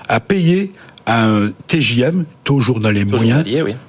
à 0.08 0.20
payer 0.20 0.72
un 1.06 1.50
TJM, 1.68 2.24
toujours 2.46 2.78
dans 2.78 2.92
les 2.92 3.04
moyens, 3.04 3.44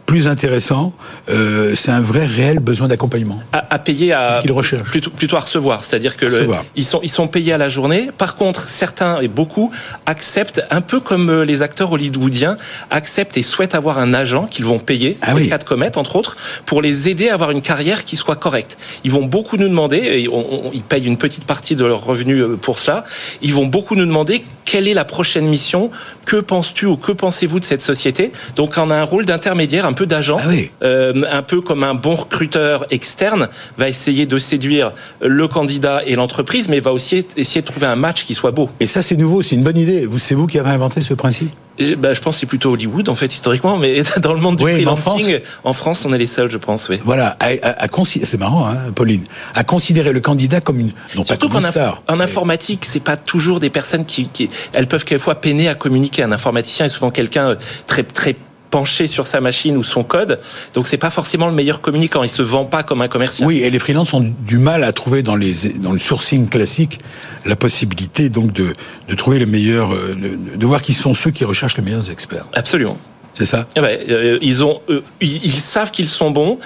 plus 0.07 0.27
intéressant. 0.27 0.93
Euh, 1.29 1.75
c'est 1.75 1.91
un 1.91 2.01
vrai 2.01 2.25
réel 2.25 2.59
besoin 2.59 2.87
d'accompagnement. 2.87 3.39
À, 3.53 3.77
payer 3.77 4.13
à 4.13 4.37
ce 4.37 4.41
qu'ils 4.41 4.51
recherchent. 4.51 4.89
Plutôt, 4.89 5.11
plutôt 5.11 5.37
à 5.37 5.41
recevoir, 5.41 5.83
c'est-à-dire 5.83 6.17
que 6.17 6.25
le, 6.25 6.49
ils 6.75 6.83
sont 6.83 6.99
ils 7.03 7.09
sont 7.09 7.27
payés 7.27 7.53
à 7.53 7.59
la 7.59 7.69
journée. 7.69 8.09
Par 8.17 8.35
contre, 8.35 8.67
certains 8.67 9.19
et 9.19 9.27
beaucoup 9.27 9.71
acceptent, 10.07 10.63
un 10.71 10.81
peu 10.81 10.99
comme 10.99 11.29
euh, 11.29 11.45
les 11.45 11.61
acteurs 11.61 11.91
hollywoodiens, 11.91 12.57
acceptent 12.89 13.37
et 13.37 13.43
souhaitent 13.43 13.75
avoir 13.75 13.99
un 13.99 14.13
agent 14.15 14.47
qu'ils 14.47 14.65
vont 14.65 14.79
payer, 14.79 15.17
ah 15.21 15.33
oui. 15.35 15.49
cas 15.49 15.59
de 15.59 15.63
comète 15.63 15.95
entre 15.95 16.15
autres, 16.15 16.35
pour 16.65 16.81
les 16.81 17.09
aider 17.09 17.29
à 17.29 17.35
avoir 17.35 17.51
une 17.51 17.61
carrière 17.61 18.05
qui 18.05 18.15
soit 18.15 18.37
correcte. 18.37 18.79
Ils 19.03 19.11
vont 19.11 19.25
beaucoup 19.25 19.57
nous 19.57 19.69
demander, 19.69 19.97
et 19.97 20.27
ils 20.73 20.83
payent 20.83 21.05
une 21.05 21.17
petite 21.17 21.45
partie 21.45 21.75
de 21.75 21.85
leurs 21.85 22.03
revenus 22.03 22.41
euh, 22.41 22.57
pour 22.59 22.79
cela. 22.79 23.05
Ils 23.43 23.53
vont 23.53 23.67
beaucoup 23.67 23.95
nous 23.95 24.05
demander 24.05 24.43
quelle 24.65 24.87
est 24.87 24.95
la 24.95 25.05
prochaine 25.05 25.45
mission, 25.45 25.91
que 26.25 26.37
penses-tu 26.37 26.87
ou 26.87 26.97
que 26.97 27.11
pensez-vous 27.11 27.59
de 27.59 27.65
cette 27.65 27.83
société 27.83 28.31
Donc 28.55 28.75
on 28.77 28.89
a 28.89 28.95
un 28.95 29.03
rôle 29.03 29.25
d'intermédiaire, 29.25 29.85
un 29.85 29.93
peu 29.93 30.05
d'agent, 30.05 30.37
ah 30.39 30.49
euh, 30.83 31.23
un 31.31 31.41
peu 31.41 31.61
comme 31.61 31.83
un 31.83 31.93
bon 31.93 32.15
recruteur 32.15 32.85
externe 32.89 33.49
va 33.77 33.89
essayer 33.89 34.25
de 34.25 34.37
séduire 34.37 34.91
le 35.21 35.47
candidat 35.47 36.01
et 36.05 36.15
l'entreprise, 36.15 36.69
mais 36.69 36.79
va 36.79 36.93
aussi 36.93 37.25
essayer 37.35 37.61
de 37.61 37.67
trouver 37.67 37.87
un 37.87 37.95
match 37.95 38.25
qui 38.25 38.33
soit 38.33 38.51
beau. 38.51 38.69
Et 38.79 38.87
ça 38.87 39.01
c'est 39.01 39.17
nouveau, 39.17 39.41
c'est 39.41 39.55
une 39.55 39.63
bonne 39.63 39.77
idée. 39.77 40.07
C'est 40.17 40.35
vous 40.35 40.47
qui 40.47 40.59
avez 40.59 40.69
inventé 40.69 41.01
ce 41.01 41.13
principe? 41.13 41.51
Bah, 41.97 42.13
je 42.13 42.21
pense 42.21 42.35
que 42.35 42.39
c'est 42.41 42.45
plutôt 42.45 42.71
Hollywood 42.71 43.09
en 43.09 43.15
fait 43.15 43.33
historiquement, 43.33 43.77
mais 43.77 44.03
dans 44.21 44.33
le 44.33 44.39
monde 44.39 44.57
du 44.57 44.63
freelancing, 44.63 45.39
en 45.63 45.73
France, 45.73 46.05
on 46.05 46.13
est 46.13 46.17
les 46.17 46.27
seuls, 46.27 46.51
je 46.51 46.57
pense. 46.57 46.89
Oui. 46.89 46.99
Voilà, 47.03 47.37
à, 47.39 47.87
c'est 48.03 48.37
marrant, 48.37 48.67
hein, 48.67 48.91
Pauline, 48.95 49.25
à 49.53 49.63
considérer 49.63 50.13
le 50.13 50.19
candidat 50.19 50.61
comme 50.61 50.79
une 50.79 50.91
non 51.15 51.25
Surtout 51.25 51.49
star. 51.61 52.03
En 52.07 52.19
informatique, 52.19 52.85
c'est 52.85 53.03
pas 53.03 53.17
toujours 53.17 53.59
des 53.59 53.69
personnes 53.69 54.05
qui, 54.05 54.27
qui, 54.29 54.49
elles 54.73 54.87
peuvent 54.87 55.05
quelquefois 55.05 55.35
peiner 55.35 55.69
à 55.69 55.75
communiquer. 55.75 56.23
Un 56.23 56.31
informaticien 56.31 56.85
est 56.85 56.89
souvent 56.89 57.11
quelqu'un 57.11 57.49
euh, 57.49 57.55
très 57.85 58.03
très 58.03 58.35
penché 58.69 59.07
sur 59.07 59.27
sa 59.27 59.41
machine 59.41 59.77
ou 59.77 59.83
son 59.83 60.03
code. 60.03 60.39
Donc 60.73 60.87
c'est 60.87 60.97
pas 60.97 61.09
forcément 61.09 61.47
le 61.47 61.53
meilleur 61.53 61.81
communicant. 61.81 62.23
Il 62.23 62.29
se 62.29 62.41
vend 62.41 62.65
pas 62.65 62.83
comme 62.83 63.01
un 63.01 63.07
commercial. 63.07 63.47
Oui, 63.47 63.59
et 63.59 63.69
les 63.69 63.79
freelances 63.79 64.13
ont 64.13 64.33
du 64.39 64.57
mal 64.57 64.83
à 64.83 64.91
trouver 64.91 65.23
dans 65.23 65.35
les 65.35 65.53
dans 65.79 65.93
le 65.93 65.99
sourcing 65.99 66.47
classique 66.47 66.99
la 67.45 67.55
possibilité 67.55 68.29
donc 68.29 68.51
de, 68.51 68.73
de 69.07 69.15
trouver 69.15 69.39
les 69.39 69.45
meilleurs, 69.45 69.93
euh, 69.93 70.15
de, 70.15 70.57
de 70.57 70.65
voir 70.65 70.81
qui 70.81 70.93
sont 70.93 71.13
ceux 71.13 71.31
qui 71.31 71.45
recherchent 71.45 71.77
les 71.77 71.83
meilleurs 71.83 72.11
experts. 72.11 72.45
Absolument. 72.53 72.97
C'est 73.37 73.45
ça? 73.45 73.67
Eh 73.75 73.81
ben, 73.81 73.99
euh, 74.09 74.39
ils 74.41 74.63
ont, 74.63 74.81
euh, 74.89 75.03
ils, 75.21 75.53
savent 75.53 75.91
qu'ils 75.91 76.09
sont 76.09 76.31
bons. 76.31 76.57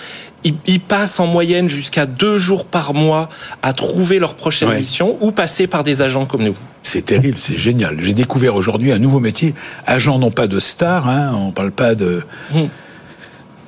Ils, 0.45 0.79
passent 0.79 1.19
en 1.19 1.27
moyenne 1.27 1.67
jusqu'à 1.67 2.05
deux 2.05 2.37
jours 2.37 2.65
par 2.65 2.93
mois 2.93 3.29
à 3.61 3.73
trouver 3.73 4.19
leur 4.19 4.35
prochaine 4.35 4.73
mission 4.73 5.17
ou 5.19 5.31
passer 5.31 5.67
par 5.67 5.83
des 5.83 6.01
agents 6.01 6.25
comme 6.25 6.43
nous. 6.43 6.55
C'est 6.83 7.05
terrible, 7.05 7.37
c'est 7.37 7.57
génial. 7.57 8.01
J'ai 8.01 8.13
découvert 8.13 8.55
aujourd'hui 8.55 8.91
un 8.91 8.99
nouveau 8.99 9.19
métier, 9.19 9.53
agent 9.85 10.17
non 10.19 10.31
pas 10.31 10.47
de 10.47 10.59
star, 10.59 11.07
hein, 11.07 11.33
on 11.35 11.51
parle 11.51 11.71
pas 11.71 11.95
de. 11.95 12.23
Hum. 12.53 12.69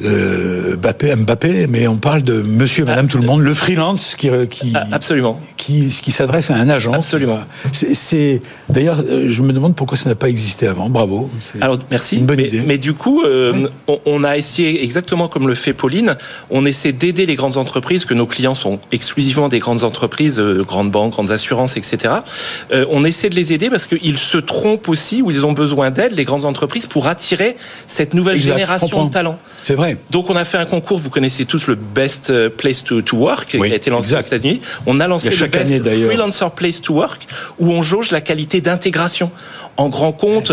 Euh, 0.02 0.76
Mbappé, 0.76 1.16
Mbappé, 1.16 1.68
mais 1.68 1.88
on 1.88 1.98
parle 1.98 2.24
de 2.24 2.42
Monsieur, 2.42 2.86
Madame, 2.86 3.08
tout 3.08 3.20
le 3.20 3.26
monde, 3.26 3.42
le 3.42 3.54
freelance 3.54 4.16
qui 4.16 4.30
qui 4.50 4.74
ah, 4.76 4.86
absolument 4.92 5.40
qui 5.56 5.90
qui 5.90 6.12
s'adresse 6.12 6.50
à 6.50 6.56
un 6.56 6.70
agent. 6.70 6.94
Absolument. 6.94 7.40
C'est 7.72 8.42
d'ailleurs, 8.70 9.04
euh, 9.08 9.26
je 9.28 9.42
me 9.42 9.54
demande 9.54 9.76
pourquoi 9.76 9.98
ça 9.98 10.10
n'a 10.10 10.16
pas 10.16 10.30
existé 10.30 10.68
avant. 10.68 10.90
Bravo. 10.90 11.30
Alors 11.62 11.78
merci. 11.92 12.18
Une 12.18 12.26
bonne 12.26 12.38
mais, 12.38 12.48
idée. 12.48 12.64
mais 12.66 12.78
du 12.78 12.94
coup, 12.94 13.24
euh, 13.24 13.68
on, 14.06 14.24
a 14.24 14.38
essayé 14.38 14.84
exactement 14.84 15.28
comme 15.28 15.48
le 15.48 15.56
fait 15.56 15.74
Pauline. 15.74 16.18
On 16.50 16.66
essaie 16.66 16.92
d'aider 16.92 17.26
les 17.26 17.36
grandes 17.36 17.58
entreprises 17.58 18.06
que 18.06 18.14
nos 18.14 18.26
clients 18.26 18.56
sont 18.56 18.80
exclusivement 18.92 19.48
des 19.48 19.60
grandes 19.60 19.84
entreprises, 19.84 20.40
grandes 20.40 20.92
banques, 20.92 21.12
grandes 21.12 21.32
assurances, 21.32 21.78
etc. 21.78 22.16
on 22.72 23.06
essaie 23.06 23.30
de 23.30 23.36
les 23.36 23.54
aider 23.54 23.70
parce 23.70 23.86
qu'ils 23.86 24.18
se 24.18 24.38
trompent 24.38 24.90
aussi 24.90 25.22
ou 25.22 25.32
ils 25.32 25.46
ont 25.46 25.54
besoin 25.54 25.92
d'aide 25.92 26.14
les 26.16 26.24
grandes 26.24 26.46
entreprises 26.46 26.88
pour 26.88 27.08
attirer 27.08 27.56
cette 27.88 28.14
nouvelle 28.14 28.40
génération 28.40 29.06
de 29.06 29.12
talents. 29.12 29.40
C'est 29.62 29.76
vrai. 29.76 29.83
Donc 30.10 30.30
on 30.30 30.36
a 30.36 30.46
fait 30.46 30.58
un 30.58 30.66
concours, 30.66 30.98
vous 30.98 31.10
connaissez 31.10 31.46
tous 31.46 31.68
le 31.68 31.76
Best 31.76 32.30
euh, 32.30 32.50
Place 32.50 32.84
to, 32.84 33.02
Work, 33.14 33.50
qui 33.50 33.62
a 33.62 33.76
été 33.76 33.90
lancé 33.90 34.16
aux 34.16 34.20
États-Unis. 34.20 34.62
On 34.86 35.00
a 35.00 35.08
lancé 35.08 35.30
le 35.30 35.48
Best 35.48 35.84
Freelancer 35.84 36.50
Place 36.56 36.82
to 36.82 36.94
Work, 36.94 37.28
où 37.60 37.72
on 37.72 37.82
jauge 37.82 38.12
la 38.12 38.22
qualité 38.22 38.62
d'intégration 38.62 39.32
en 39.78 39.90
grand 39.90 40.12
compte, 40.12 40.52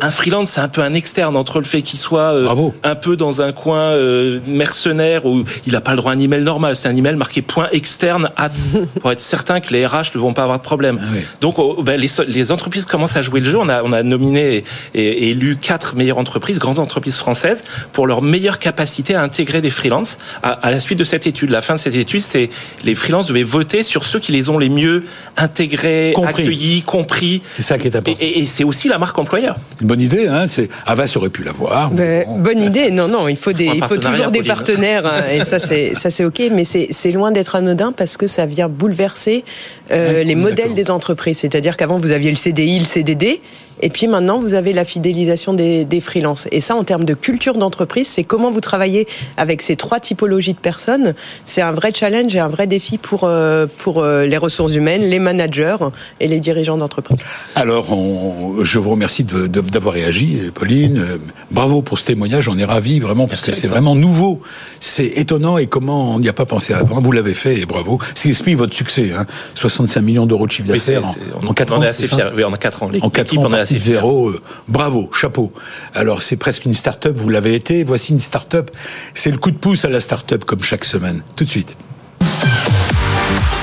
un 0.00 0.10
freelance, 0.10 0.50
c'est 0.50 0.60
un 0.60 0.68
peu 0.68 0.82
un 0.82 0.92
externe 0.92 1.36
entre 1.36 1.58
le 1.58 1.64
fait 1.64 1.80
qu'il 1.80 1.98
soit 1.98 2.34
euh, 2.34 2.70
un 2.82 2.94
peu 2.94 3.16
dans 3.16 3.40
un 3.40 3.52
coin 3.52 3.78
euh, 3.78 4.40
mercenaire 4.46 5.24
où 5.24 5.44
il 5.66 5.72
n'a 5.72 5.80
pas 5.80 5.92
le 5.92 5.96
droit 5.96 6.12
à 6.12 6.14
un 6.14 6.18
email 6.18 6.42
normal. 6.42 6.76
C'est 6.76 6.88
un 6.88 6.96
email 6.96 7.16
marqué 7.16 7.40
point 7.40 7.68
externe 7.72 8.30
at 8.36 8.50
pour 9.00 9.10
être 9.10 9.20
certain 9.20 9.60
que 9.60 9.72
les 9.72 9.86
RH 9.86 10.14
ne 10.14 10.20
vont 10.20 10.34
pas 10.34 10.42
avoir 10.42 10.58
de 10.58 10.64
problème. 10.64 11.00
Ah 11.00 11.16
Donc, 11.40 11.58
oh, 11.58 11.82
ben, 11.82 11.98
les, 11.98 12.50
entreprises 12.52 12.84
commencent 12.84 13.16
à 13.16 13.22
jouer 13.22 13.40
le 13.40 13.50
jeu. 13.50 13.58
On 13.58 13.70
a, 13.70 13.82
on 13.82 13.92
a 13.92 14.02
nominé 14.02 14.64
et, 14.94 15.30
élu 15.30 15.56
quatre 15.56 15.94
meilleures 15.94 16.18
entreprises, 16.18 16.58
grandes 16.58 16.78
entreprises 16.78 17.16
françaises, 17.16 17.64
pour 17.92 18.06
leur 18.06 18.20
meilleure 18.20 18.58
capacité 18.58 19.14
à 19.14 19.22
intégrer 19.22 19.62
des 19.62 19.70
freelances. 19.70 20.18
À, 20.42 20.70
la 20.70 20.80
suite 20.80 20.98
de 20.98 21.04
cette 21.04 21.26
étude, 21.26 21.50
la 21.50 21.62
fin 21.62 21.74
de 21.74 21.78
cette 21.78 21.94
étude, 21.94 22.22
c'est 22.22 22.50
les 22.84 22.94
freelances 22.94 23.26
devaient 23.26 23.42
voter 23.42 23.82
sur 23.82 24.04
ceux 24.04 24.18
qui 24.18 24.32
les 24.32 24.50
ont 24.50 24.58
les 24.58 24.68
mieux 24.68 25.04
intégrés, 25.38 26.14
accueillis, 26.22 26.82
compris. 26.82 27.42
C'est 27.50 27.62
ça 27.62 27.78
qui 27.78 27.86
est 27.86 27.96
important 27.96 28.22
c'est 28.58 28.64
aussi 28.64 28.88
la 28.88 28.98
marque 28.98 29.16
employeur. 29.16 29.56
Une 29.80 29.86
bonne 29.86 30.00
idée, 30.00 30.26
hein 30.26 30.46
c'est 30.48 30.68
Avas 30.84 31.12
aurait 31.14 31.28
pu 31.28 31.44
l'avoir. 31.44 31.92
Bonne 31.92 32.60
idée, 32.60 32.90
non, 32.90 33.06
non, 33.06 33.28
il 33.28 33.36
faut, 33.36 33.52
des, 33.52 33.66
il 33.66 33.84
faut 33.84 33.96
toujours 33.96 34.32
des 34.32 34.42
partenaires, 34.42 35.06
hein, 35.06 35.22
et 35.32 35.44
ça 35.44 35.60
c'est 35.60 35.94
ça 35.94 36.10
c'est 36.10 36.24
ok, 36.24 36.42
mais 36.50 36.64
c'est 36.64 37.12
loin 37.12 37.30
d'être 37.30 37.54
anodin 37.54 37.92
parce 37.92 38.16
que 38.16 38.26
ça 38.26 38.46
vient 38.46 38.68
bouleverser 38.68 39.44
euh, 39.92 40.24
les 40.24 40.34
modèles 40.34 40.74
des 40.74 40.90
entreprises. 40.90 41.38
C'est-à-dire 41.38 41.76
qu'avant 41.76 42.00
vous 42.00 42.10
aviez 42.10 42.32
le 42.32 42.36
CDI, 42.36 42.80
le 42.80 42.84
CDD, 42.84 43.40
et 43.80 43.90
puis 43.90 44.06
maintenant, 44.06 44.40
vous 44.40 44.54
avez 44.54 44.72
la 44.72 44.84
fidélisation 44.84 45.54
des, 45.54 45.84
des 45.84 46.00
freelances. 46.00 46.48
Et 46.52 46.60
ça, 46.60 46.74
en 46.74 46.84
termes 46.84 47.04
de 47.04 47.14
culture 47.14 47.56
d'entreprise, 47.56 48.08
c'est 48.08 48.24
comment 48.24 48.50
vous 48.50 48.60
travaillez 48.60 49.06
avec 49.36 49.62
ces 49.62 49.76
trois 49.76 50.00
typologies 50.00 50.52
de 50.52 50.58
personnes. 50.58 51.14
C'est 51.44 51.62
un 51.62 51.72
vrai 51.72 51.92
challenge 51.94 52.34
et 52.34 52.40
un 52.40 52.48
vrai 52.48 52.66
défi 52.66 52.98
pour, 52.98 53.24
euh, 53.24 53.66
pour 53.78 54.02
euh, 54.02 54.24
les 54.26 54.36
ressources 54.36 54.74
humaines, 54.74 55.02
les 55.02 55.18
managers 55.18 55.76
et 56.20 56.28
les 56.28 56.40
dirigeants 56.40 56.78
d'entreprise. 56.78 57.18
Alors, 57.54 57.92
on, 57.92 58.64
je 58.64 58.78
vous 58.78 58.90
remercie 58.90 59.24
d'avoir 59.24 59.94
réagi, 59.94 60.40
Pauline. 60.54 60.98
Euh, 60.98 61.18
bravo 61.50 61.82
pour 61.82 61.98
ce 61.98 62.04
témoignage, 62.04 62.48
on 62.48 62.58
est 62.58 62.64
ravis 62.64 63.00
vraiment 63.00 63.26
parce 63.26 63.42
que 63.42 63.52
c'est 63.52 63.66
vraiment 63.66 63.94
nouveau. 63.94 64.40
C'est 64.80 65.12
étonnant 65.16 65.58
et 65.58 65.66
comment 65.66 66.14
on 66.14 66.20
n'y 66.20 66.28
a 66.28 66.32
pas 66.32 66.46
pensé 66.46 66.72
avant. 66.72 67.00
Vous 67.00 67.12
l'avez 67.12 67.34
fait 67.34 67.58
et 67.58 67.66
bravo. 67.66 67.98
C'est 68.14 68.28
explique 68.28 68.56
votre 68.56 68.74
succès. 68.74 69.12
Hein. 69.12 69.26
65 69.54 70.00
millions 70.00 70.26
d'euros 70.26 70.46
de 70.46 70.52
chiffre 70.52 70.68
d'affaires 70.68 71.02
en, 71.46 71.52
4 71.52 71.72
ans. 71.72 71.78
On 71.78 71.82
est 71.82 71.88
assez 71.88 72.06
fiers. 72.06 72.28
Oui, 72.34 72.44
en 72.44 72.52
4 72.52 72.82
ans. 72.82 72.90
En 73.00 73.10
4 73.10 73.38
ans, 73.38 73.48
zéro. 73.76 74.30
Euh, 74.30 74.40
bravo, 74.68 75.10
chapeau. 75.12 75.52
Alors 75.94 76.22
c'est 76.22 76.36
presque 76.36 76.64
une 76.64 76.74
start-up, 76.74 77.16
vous 77.16 77.28
l'avez 77.28 77.54
été. 77.54 77.84
Voici 77.84 78.12
une 78.12 78.20
start-up. 78.20 78.70
C'est 79.14 79.30
le 79.30 79.38
coup 79.38 79.50
de 79.50 79.56
pouce 79.56 79.84
à 79.84 79.88
la 79.88 80.00
start-up 80.00 80.44
comme 80.44 80.62
chaque 80.62 80.84
semaine. 80.84 81.22
Tout 81.36 81.44
de 81.44 81.50
suite. 81.50 81.76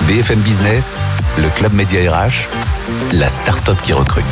BFM 0.08 0.39
Business, 0.41 0.98
le 1.38 1.50
Club 1.50 1.74
Média 1.74 2.12
RH, 2.12 2.48
la 3.13 3.30
start-up 3.30 3.78
qui 3.82 3.94
recrute. 3.94 4.24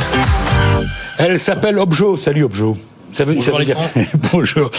Elle 1.18 1.38
s'appelle 1.38 1.78
Objo. 1.78 2.16
Salut 2.16 2.44
Objo. 2.44 2.76
Ça 3.12 3.24
veut, 3.24 3.34
bonjour, 3.34 3.60
dire... 3.60 3.76
bonjour. 4.32 4.70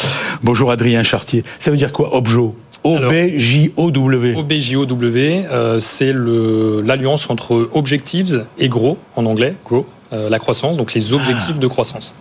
bonjour 0.44 0.72
Adrien 0.72 1.04
Chartier. 1.04 1.44
Ça 1.60 1.72
veut 1.72 1.78
dire 1.78 1.92
quoi 1.92 2.16
Objo? 2.16 2.56
O-B-J-O-W. 2.86 4.36
O-B-J-O-W, 4.36 5.46
euh, 5.52 5.80
c'est 5.80 6.14
l'alliance 6.14 7.30
entre 7.30 7.70
objectives 7.74 8.46
et 8.60 8.70
gros, 8.70 9.00
en 9.16 9.26
anglais, 9.26 9.56
grow, 9.66 9.88
la 10.12 10.40
croissance, 10.40 10.78
donc 10.78 10.94
les 10.94 11.14
objectifs 11.14 11.56
ah. 11.58 11.60
de 11.60 11.68
croissance. 11.68 12.14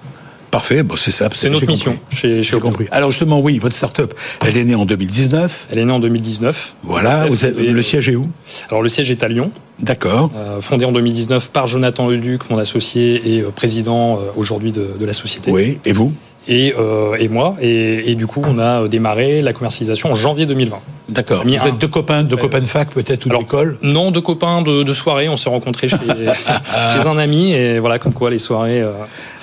Parfait, 0.55 0.85
bon, 0.85 0.95
c'est 0.97 1.11
ça. 1.11 1.29
C'est 1.35 1.51
notre 1.51 1.67
mission 1.67 1.99
chez, 2.13 2.45
chez 2.45 2.61
compris. 2.61 2.87
Alors 2.93 3.11
justement, 3.11 3.41
oui, 3.41 3.59
votre 3.59 3.75
start-up, 3.75 4.15
elle 4.41 4.57
est 4.57 4.63
née 4.63 4.77
en 4.77 4.85
2019. 4.87 5.67
Elle 5.73 5.81
est 5.81 5.85
née 5.85 5.91
en 5.91 5.99
2019. 5.99 6.77
Voilà, 6.85 7.27
vous 7.27 7.35
le 7.59 7.83
siège 7.83 8.09
est 8.09 8.15
où? 8.15 8.29
Alors 8.71 8.81
le 8.81 8.89
siège 8.89 9.11
est 9.11 9.25
à 9.25 9.29
Lyon. 9.29 9.51
D'accord. 9.81 10.31
Euh, 10.37 10.61
fondé 10.61 10.85
en 10.85 10.93
2019 10.93 11.51
par 11.51 11.67
Jonathan 11.67 12.07
Leduc, 12.07 12.49
mon 12.51 12.59
associé 12.59 13.35
et 13.35 13.41
euh, 13.41 13.51
président 13.51 14.15
euh, 14.15 14.31
aujourd'hui 14.37 14.71
de, 14.71 14.93
de, 14.97 15.05
la 15.05 15.13
société. 15.13 15.51
Oui, 15.51 15.81
et 15.85 15.91
vous? 15.91 16.13
Et, 16.47 16.73
euh, 16.79 17.17
et, 17.19 17.27
moi. 17.27 17.57
Et, 17.61 18.13
et, 18.13 18.15
du 18.15 18.29
coup, 18.29 18.43
on 18.47 18.61
a 18.61 18.87
démarré 18.87 19.43
la 19.43 19.53
commercialisation 19.53 20.13
en 20.13 20.15
janvier 20.15 20.47
2020. 20.47 20.79
D'accord. 21.09 21.43
Vous 21.45 21.55
êtes 21.55 21.79
deux 21.79 21.89
copains, 21.89 22.23
deux 22.23 22.37
copains 22.37 22.61
de 22.61 22.65
fac 22.65 22.91
peut-être 22.91 23.27
ou 23.27 23.29
d'école 23.29 23.79
Non, 23.83 24.11
deux 24.11 24.21
copains 24.21 24.63
de, 24.63 24.83
de 24.83 24.93
soirée. 24.93 25.29
On 25.29 25.37
s'est 25.37 25.51
rencontrés 25.51 25.89
chez, 25.89 25.97
chez, 26.07 27.07
un 27.07 27.19
ami 27.19 27.53
et 27.53 27.79
voilà, 27.79 27.99
comme 27.99 28.15
quoi 28.15 28.31
les 28.31 28.39
soirées. 28.39 28.81
Euh, 28.81 28.93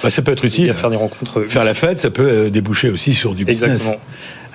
bah, 0.02 0.10
ça 0.10 0.22
peut 0.22 0.32
être 0.32 0.46
utile. 0.46 0.74
Faire 0.74 0.90
des 0.90 0.96
rencontres. 0.96 1.44
Faire 1.48 1.64
la 1.64 1.74
fête, 1.74 2.00
ça 2.00 2.10
peut 2.10 2.28
euh, 2.28 2.50
déboucher 2.50 2.90
aussi 2.90 3.14
sur 3.14 3.36
du 3.36 3.46
business. 3.46 3.74
Exactement. 3.74 4.02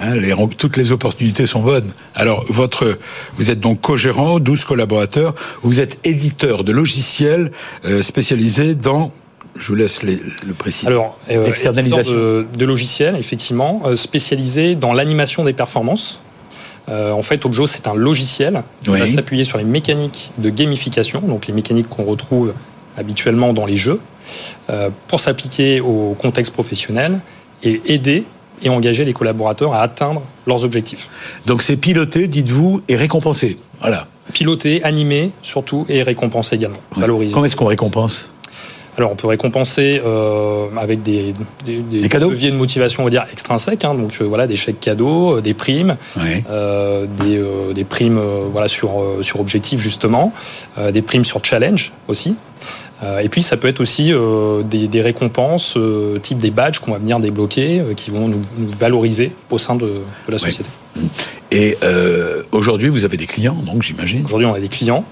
Hein, 0.01 0.15
les, 0.17 0.35
toutes 0.59 0.77
les 0.77 0.93
opportunités 0.93 1.47
sont 1.47 1.61
bonnes. 1.61 1.91
Alors, 2.15 2.45
votre, 2.49 2.99
vous 3.37 3.51
êtes 3.51 3.61
donc 3.61 3.81
co-gérant, 3.81 4.39
12 4.41 4.65
collaborateurs. 4.65 5.35
Vous 5.63 5.81
êtes 5.81 5.99
éditeur 6.05 6.65
de 6.65 6.73
logiciels 6.73 7.51
euh, 7.85 8.03
spécialisés 8.03 8.75
dans 8.75 9.13
je 9.59 9.69
vous 9.69 9.75
laisse 9.75 10.03
le 10.03 10.19
préciser. 10.53 10.89
Alors, 10.89 11.19
euh, 11.31 11.47
externalisation 11.47 12.13
de, 12.13 12.47
de, 12.59 12.65
logiciels, 12.67 13.17
effectivement, 13.17 13.83
euh, 13.87 13.97
spécialisé 13.97 14.75
dans 14.75 14.93
l'animation 14.93 15.45
des 15.45 15.55
performances. 15.55 16.21
Euh, 16.89 17.11
en 17.11 17.23
fait, 17.23 17.45
Objo, 17.45 17.67
c'est 17.67 17.89
un 17.89 17.95
logiciel 17.95 18.63
qui 18.85 18.91
va 18.91 19.07
s'appuyer 19.07 19.45
sur 19.45 19.59
les 19.59 19.65
mécaniques 19.65 20.31
de 20.39 20.51
gamification, 20.51 21.21
donc 21.21 21.47
les 21.47 21.55
mécaniques 21.55 21.89
qu'on 21.89 22.05
retrouve 22.05 22.55
habituellement 22.97 23.53
dans 23.53 23.67
les 23.67 23.77
jeux, 23.77 24.01
euh, 24.71 24.91
pour 25.09 25.21
s'appliquer 25.21 25.81
au 25.81 26.17
contexte 26.19 26.53
professionnel 26.53 27.21
et 27.63 27.81
aider 27.87 28.25
et 28.63 28.69
engager 28.69 29.05
les 29.05 29.13
collaborateurs 29.13 29.75
à 29.75 29.83
atteindre 29.83 30.23
leurs 30.47 30.65
objectifs. 30.65 31.09
Donc 31.45 31.63
c'est 31.63 31.77
piloté, 31.77 32.27
dites-vous, 32.27 32.83
et 32.89 32.97
récompensé. 32.97 33.59
Voilà. 33.81 34.07
Piloté, 34.33 34.83
animé 34.83 35.31
surtout, 35.43 35.87
et 35.89 36.03
récompensé 36.03 36.57
également. 36.57 36.79
Valorisé. 36.97 37.35
Comment 37.35 37.47
est-ce 37.47 37.57
qu'on 37.57 37.67
récompense? 37.67 38.29
Alors, 38.97 39.13
on 39.13 39.15
peut 39.17 39.27
récompenser 39.27 40.01
euh, 40.05 40.69
avec 40.79 41.03
des, 41.03 41.35
des, 41.67 41.81
des, 41.81 42.09
cadeaux 42.09 42.31
leviers 42.31 42.51
de 42.51 42.57
motivation, 42.57 43.03
on 43.03 43.05
va 43.05 43.11
dire 43.11 43.27
extrinsèques. 43.31 43.85
Hein, 43.85 43.95
donc, 43.95 44.17
euh, 44.21 44.25
voilà, 44.25 44.47
des 44.47 44.57
chèques 44.57 44.81
cadeaux, 44.81 45.37
euh, 45.37 45.41
des 45.43 45.53
primes, 45.53 45.97
des, 46.17 47.85
primes 47.85 48.21
voilà 48.51 48.69
sur 48.69 49.03
sur 49.21 49.41
objectif 49.41 49.81
justement, 49.81 50.33
des 50.93 51.03
primes 51.03 51.25
sur 51.25 51.45
challenge 51.45 51.93
aussi. 52.09 52.37
et 53.23 53.29
puis, 53.29 53.43
ça 53.43 53.57
peut 53.57 53.69
être 53.69 53.81
aussi 53.81 54.13
des, 54.71 54.89
des, 54.89 55.01
récompenses, 55.03 55.77
type 56.23 56.39
des 56.39 56.51
badges 56.51 56.79
qu'on 56.79 56.93
va 56.93 56.99
venir 56.99 57.21
débloquer, 57.21 57.83
qui 57.97 58.11
vont 58.11 58.29
nous, 58.29 58.43
nous, 58.57 58.69
valoriser 58.69 59.33
au 59.51 59.59
sein 59.59 59.77
de, 59.77 59.87
de 59.87 60.33
la 60.33 60.39
société. 60.39 60.71
Et 61.51 61.77
aujourd'hui, 62.51 62.89
vous 62.89 63.05
avez 63.05 63.17
des 63.17 63.27
clients, 63.27 63.57
donc 63.67 63.83
j'imagine. 63.83 64.25
Aujourd'hui, 64.25 64.47
on 64.47 64.55
a 64.55 64.61
des 64.61 64.69
clients. 64.69 65.05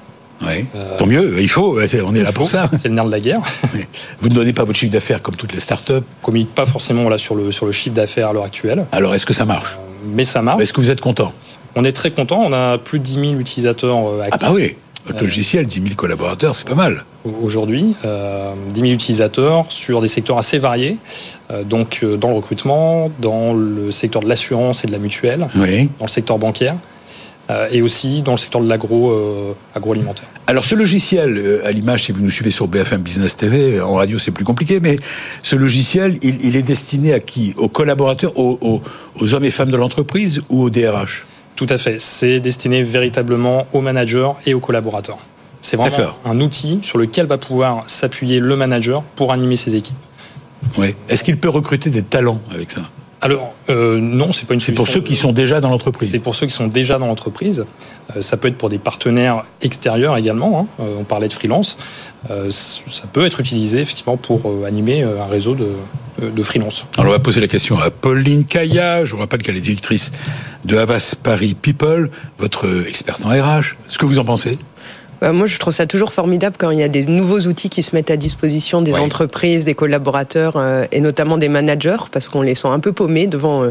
Oui. 0.42 0.66
Euh, 0.74 0.96
Tant 0.98 1.06
mieux, 1.06 1.40
il 1.40 1.48
faut, 1.48 1.78
on 1.78 2.14
est 2.14 2.22
là 2.22 2.32
pour 2.32 2.48
ça. 2.48 2.70
C'est 2.76 2.88
le 2.88 2.94
nerf 2.94 3.06
de 3.06 3.10
la 3.10 3.20
guerre. 3.20 3.40
Vous 4.20 4.28
ne 4.28 4.34
donnez 4.34 4.52
pas 4.52 4.64
votre 4.64 4.78
chiffre 4.78 4.92
d'affaires 4.92 5.22
comme 5.22 5.36
toutes 5.36 5.52
les 5.52 5.60
startups 5.60 5.92
On 6.22 6.24
communique 6.26 6.54
pas 6.54 6.66
forcément 6.66 7.08
là, 7.08 7.18
sur, 7.18 7.34
le, 7.34 7.52
sur 7.52 7.66
le 7.66 7.72
chiffre 7.72 7.94
d'affaires 7.94 8.28
à 8.28 8.32
l'heure 8.32 8.44
actuelle. 8.44 8.86
Alors 8.92 9.14
est-ce 9.14 9.26
que 9.26 9.34
ça 9.34 9.44
marche? 9.44 9.74
Euh, 9.74 10.06
Mais 10.14 10.24
ça 10.24 10.42
marche. 10.42 10.60
Est-ce 10.60 10.72
que 10.72 10.80
vous 10.80 10.90
êtes 10.90 11.00
content? 11.00 11.32
On 11.76 11.84
est 11.84 11.92
très 11.92 12.10
content, 12.10 12.40
on 12.44 12.52
a 12.52 12.78
plus 12.78 13.00
de 13.00 13.04
10 13.04 13.14
000 13.14 13.24
utilisateurs 13.40 14.20
actifs. 14.20 14.40
Ah 14.40 14.46
bah 14.50 14.52
oui 14.54 14.76
votre 15.06 15.20
logiciel, 15.20 15.66
10 15.66 15.82
000 15.82 15.94
collaborateurs, 15.96 16.56
c'est 16.56 16.66
pas 16.66 16.74
mal. 16.74 17.04
Aujourd'hui, 17.42 17.94
euh, 18.04 18.52
10 18.72 18.80
000 18.80 18.92
utilisateurs 18.92 19.66
sur 19.68 20.00
des 20.00 20.08
secteurs 20.08 20.38
assez 20.38 20.58
variés, 20.58 20.96
euh, 21.50 21.62
donc 21.62 22.00
euh, 22.02 22.16
dans 22.16 22.30
le 22.30 22.36
recrutement, 22.36 23.10
dans 23.20 23.52
le 23.52 23.90
secteur 23.90 24.22
de 24.22 24.28
l'assurance 24.28 24.84
et 24.84 24.86
de 24.86 24.92
la 24.92 24.98
mutuelle, 24.98 25.46
oui. 25.56 25.90
dans 25.98 26.06
le 26.06 26.10
secteur 26.10 26.38
bancaire. 26.38 26.76
Euh, 27.50 27.68
et 27.70 27.82
aussi 27.82 28.22
dans 28.22 28.32
le 28.32 28.38
secteur 28.38 28.62
de 28.62 28.68
l'agro 28.68 29.12
euh, 29.12 29.52
agroalimentaire. 29.74 30.26
Alors 30.46 30.64
ce 30.64 30.74
logiciel, 30.74 31.36
euh, 31.36 31.66
à 31.66 31.72
l'image, 31.72 32.04
si 32.04 32.12
vous 32.12 32.22
nous 32.22 32.30
suivez 32.30 32.50
sur 32.50 32.68
BFM 32.68 33.02
Business 33.02 33.36
TV, 33.36 33.82
en 33.82 33.94
radio 33.94 34.18
c'est 34.18 34.30
plus 34.30 34.46
compliqué, 34.46 34.80
mais 34.80 34.96
ce 35.42 35.54
logiciel, 35.54 36.16
il, 36.22 36.42
il 36.42 36.56
est 36.56 36.62
destiné 36.62 37.12
à 37.12 37.20
qui? 37.20 37.52
Aux 37.58 37.68
collaborateurs, 37.68 38.38
aux, 38.38 38.58
aux, 38.62 38.80
aux 39.20 39.34
hommes 39.34 39.44
et 39.44 39.50
femmes 39.50 39.70
de 39.70 39.76
l'entreprise 39.76 40.40
ou 40.48 40.62
aux 40.62 40.70
DRH 40.70 41.26
Tout 41.54 41.66
à 41.68 41.76
fait. 41.76 42.00
C'est 42.00 42.40
destiné 42.40 42.82
véritablement 42.82 43.66
aux 43.74 43.82
managers 43.82 44.30
et 44.46 44.54
aux 44.54 44.60
collaborateurs. 44.60 45.18
C'est 45.60 45.76
vraiment 45.76 46.16
un 46.24 46.40
outil 46.40 46.78
sur 46.82 46.96
lequel 46.96 47.26
va 47.26 47.36
pouvoir 47.36 47.84
s'appuyer 47.86 48.38
le 48.38 48.56
manager 48.56 49.02
pour 49.02 49.32
animer 49.34 49.56
ses 49.56 49.76
équipes. 49.76 49.96
Oui. 50.78 50.94
Est-ce 51.10 51.22
qu'il 51.22 51.36
peut 51.36 51.50
recruter 51.50 51.90
des 51.90 52.02
talents 52.02 52.40
avec 52.50 52.70
ça? 52.70 52.90
Alors 53.24 53.54
euh, 53.70 53.98
non, 53.98 54.34
c'est 54.34 54.46
pas 54.46 54.52
une. 54.52 54.60
C'est 54.60 54.72
pour 54.72 54.86
ceux 54.86 55.00
qui 55.00 55.16
sont 55.16 55.32
déjà 55.32 55.62
dans 55.62 55.70
l'entreprise. 55.70 56.10
C'est 56.10 56.18
pour 56.18 56.34
ceux 56.34 56.46
qui 56.46 56.52
sont 56.52 56.66
déjà 56.66 56.98
dans 56.98 57.06
l'entreprise. 57.06 57.64
Euh, 58.14 58.20
ça 58.20 58.36
peut 58.36 58.48
être 58.48 58.58
pour 58.58 58.68
des 58.68 58.76
partenaires 58.76 59.44
extérieurs 59.62 60.18
également. 60.18 60.60
Hein. 60.60 60.66
Euh, 60.80 60.96
on 61.00 61.04
parlait 61.04 61.28
de 61.28 61.32
freelance. 61.32 61.78
Euh, 62.30 62.50
ça 62.50 63.04
peut 63.10 63.24
être 63.24 63.40
utilisé 63.40 63.80
effectivement 63.80 64.18
pour 64.18 64.42
euh, 64.44 64.66
animer 64.66 65.02
un 65.02 65.24
réseau 65.24 65.54
de, 65.54 65.68
de 66.28 66.42
freelance. 66.42 66.84
Alors 66.98 67.12
on 67.12 67.14
va 67.14 67.18
poser 67.18 67.40
la 67.40 67.48
question 67.48 67.78
à 67.78 67.90
Pauline 67.90 68.44
Kaya. 68.44 69.06
Je 69.06 69.12
vous 69.12 69.18
rappelle 69.18 69.40
qu'elle 69.40 69.56
est 69.56 69.62
directrice 69.62 70.12
de 70.66 70.76
Havas 70.76 71.14
Paris 71.22 71.54
People, 71.54 72.10
votre 72.38 72.66
experte 72.86 73.24
en 73.24 73.30
RH. 73.30 73.76
Ce 73.88 73.96
que 73.96 74.04
vous 74.04 74.18
en 74.18 74.24
pensez? 74.26 74.58
Moi, 75.32 75.46
je 75.46 75.58
trouve 75.58 75.74
ça 75.74 75.86
toujours 75.86 76.12
formidable 76.12 76.56
quand 76.58 76.70
il 76.70 76.78
y 76.78 76.82
a 76.82 76.88
des 76.88 77.06
nouveaux 77.06 77.40
outils 77.40 77.68
qui 77.68 77.82
se 77.82 77.94
mettent 77.94 78.10
à 78.10 78.16
disposition 78.16 78.82
des 78.82 78.92
oui. 78.92 79.00
entreprises, 79.00 79.64
des 79.64 79.74
collaborateurs 79.74 80.56
euh, 80.56 80.84
et 80.92 81.00
notamment 81.00 81.38
des 81.38 81.48
managers, 81.48 82.08
parce 82.12 82.28
qu'on 82.28 82.42
les 82.42 82.54
sent 82.54 82.68
un 82.68 82.80
peu 82.80 82.92
paumés 82.92 83.26
devant 83.26 83.64
euh, 83.64 83.70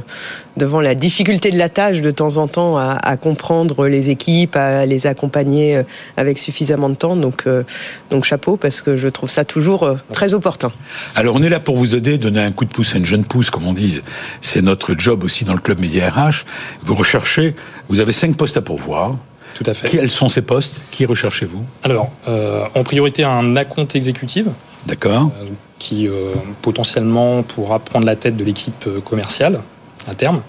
devant 0.58 0.82
la 0.82 0.96
difficulté 0.96 1.50
de 1.50 1.58
la 1.58 1.70
tâche 1.70 2.02
de 2.02 2.12
temps 2.12 2.38
en 2.38 2.48
temps 2.48 2.78
à, 2.78 2.98
à 3.02 3.18
comprendre 3.18 3.88
les 3.88 4.10
équipes, 4.10 4.56
à 4.56 4.86
les 4.86 5.08
accompagner 5.08 5.78
euh, 5.78 5.84
avec 6.18 6.38
suffisamment 6.38 6.90
de 6.90 6.96
temps. 6.96 7.16
Donc 7.16 7.44
euh, 7.48 7.64
donc 8.10 8.24
chapeau 8.24 8.58
parce 8.58 8.82
que 8.82 8.98
je 8.98 9.08
trouve 9.08 9.30
ça 9.30 9.46
toujours 9.46 9.84
euh, 9.84 9.96
très 10.12 10.34
opportun. 10.34 10.72
Alors 11.16 11.36
on 11.36 11.44
est 11.44 11.50
là 11.50 11.60
pour 11.60 11.78
vous 11.78 11.96
aider, 11.96 12.18
donner 12.18 12.42
un 12.42 12.52
coup 12.52 12.66
de 12.66 12.72
pouce 12.72 12.96
à 12.96 12.98
une 12.98 13.06
jeune 13.06 13.24
pousse, 13.24 13.50
comme 13.50 13.68
on 13.68 13.74
dit. 13.74 14.02
C'est 14.42 14.62
notre 14.62 14.96
job 14.98 15.24
aussi 15.24 15.46
dans 15.46 15.54
le 15.54 15.60
club 15.60 15.80
Média 15.80 16.10
RH. 16.10 16.46
Vous 16.84 16.96
recherchez, 16.96 17.56
vous 17.90 18.00
avez 18.00 18.12
cinq 18.12 18.36
postes 18.36 18.58
à 18.58 18.62
pourvoir. 18.62 19.18
Tout 19.56 19.64
à 19.66 19.74
fait. 19.74 19.90
Quels 19.90 20.12
sont 20.12 20.30
ces 20.30 20.42
postes? 20.42 20.82
Qui 20.92 21.06
recherchez-vous? 21.06 21.64
Alors, 21.84 22.12
euh, 22.28 22.66
en 22.76 22.84
priorité, 22.84 23.24
un 23.24 23.56
account 23.56 23.88
exécutif. 23.94 24.46
D'accord. 24.86 25.32
Euh, 25.40 25.46
qui 25.80 26.08
euh, 26.08 26.34
potentiellement 26.62 27.44
pourra 27.44 27.80
prendre 27.80 28.06
la 28.06 28.16
tête 28.16 28.36
de 28.36 28.44
l'équipe 28.44 28.88
commerciale 29.04 29.62
à 30.08 30.14
terme. 30.14 30.42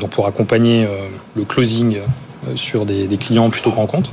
Donc, 0.00 0.10
pour 0.10 0.26
accompagner 0.26 0.84
le 1.36 1.44
closing 1.44 1.98
sur 2.56 2.84
des, 2.84 3.06
des, 3.06 3.16
clients 3.18 3.50
plutôt 3.50 3.70
grands 3.70 3.86
comptes. 3.86 4.10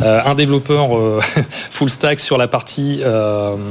un 0.00 0.34
développeur 0.34 0.90
full 1.48 1.88
stack 1.88 2.20
sur 2.20 2.36
la 2.36 2.46
partie, 2.46 3.00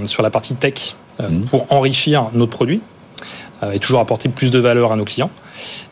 sur 0.05 0.23
la 0.23 0.31
partie 0.31 0.55
tech 0.55 0.95
mmh. 1.19 1.41
pour 1.41 1.71
enrichir 1.71 2.29
notre 2.33 2.49
produit 2.49 2.81
et 3.73 3.79
toujours 3.79 3.99
apporter 3.99 4.29
plus 4.29 4.51
de 4.51 4.59
valeur 4.59 4.91
à 4.91 4.95
nos 4.95 5.05
clients. 5.05 5.31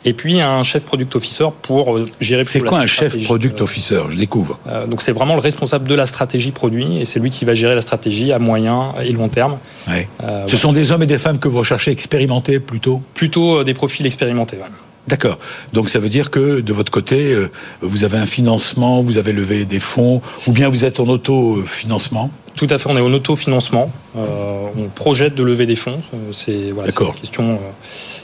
Et 0.04 0.13
puis 0.13 0.41
un 0.41 0.62
chef 0.62 0.86
product 0.86 1.15
officer 1.15 1.47
pour 1.63 1.97
euh, 1.97 2.06
gérer. 2.21 2.43
C'est 2.45 2.60
quoi 2.60 2.80
un 2.80 2.86
chef 2.86 3.21
product 3.23 3.62
officer? 3.62 4.01
Je 4.10 4.17
découvre. 4.17 4.60
Euh, 4.67 4.86
donc 4.86 5.01
c'est 5.01 5.12
vraiment 5.12 5.34
le 5.34 5.41
responsable 5.41 5.88
de 5.88 5.95
la 5.95 6.06
stratégie 6.06 6.51
produit 6.51 6.99
et 6.99 7.06
c'est 7.06 7.19
lui 7.19 7.32
qui 7.32 7.45
va 7.45 7.56
gérer 7.56 7.73
la 7.73 7.82
stratégie 7.82 8.32
à 8.32 8.38
moyen 8.39 8.93
et 9.04 9.12
long 9.12 9.28
terme. 9.28 9.58
Ouais. 9.88 10.08
Euh, 10.23 10.43
Ce 10.45 10.51
voilà. 10.51 10.58
sont 10.58 10.73
des 10.73 10.91
hommes 10.91 11.04
et 11.04 11.08
des 11.08 11.17
femmes 11.17 11.39
que 11.39 11.47
vous 11.47 11.60
recherchez 11.60 11.91
expérimentés 11.91 12.60
plutôt? 12.60 13.01
Plutôt 13.15 13.63
des 13.63 13.73
profils 13.73 14.06
expérimentés. 14.06 14.58
Ouais. 14.58 14.69
D'accord. 15.08 15.39
Donc 15.73 15.89
ça 15.89 15.99
veut 15.99 16.10
dire 16.10 16.30
que 16.30 16.62
de 16.62 16.73
votre 16.73 16.91
côté, 16.91 17.34
euh, 17.34 17.49
vous 17.82 18.04
avez 18.04 18.17
un 18.17 18.25
financement, 18.25 19.01
vous 19.01 19.17
avez 19.17 19.34
levé 19.34 19.65
des 19.65 19.80
fonds, 19.80 20.21
ou 20.47 20.51
bien 20.51 20.69
vous 20.69 20.86
êtes 20.86 20.99
en 20.99 21.08
autofinancement? 21.08 22.30
Tout 22.55 22.67
à 22.69 22.77
fait, 22.77 22.89
on 22.89 22.95
est 22.95 23.01
en 23.01 23.11
autofinancement. 23.11 23.91
Euh, 24.17 24.67
on 24.77 24.87
projette 24.87 25.35
de 25.35 25.43
lever 25.43 25.65
des 25.65 25.75
fonds. 25.75 26.01
C'est 26.31 26.71
voilà, 26.71 26.89
une 26.89 27.13
question 27.13 27.51
euh, 27.51 27.57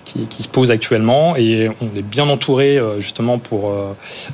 qui, 0.06 0.22
qui, 0.30 0.44
se 0.44 0.48
pose 0.48 0.72
actuellement 0.72 1.36
et 1.36 1.70
on 1.82 1.98
est 1.98 2.02
bien 2.02 2.30
entouré 2.30 2.78
euh, 2.78 3.02
justement 3.02 3.39
pour, 3.39 3.74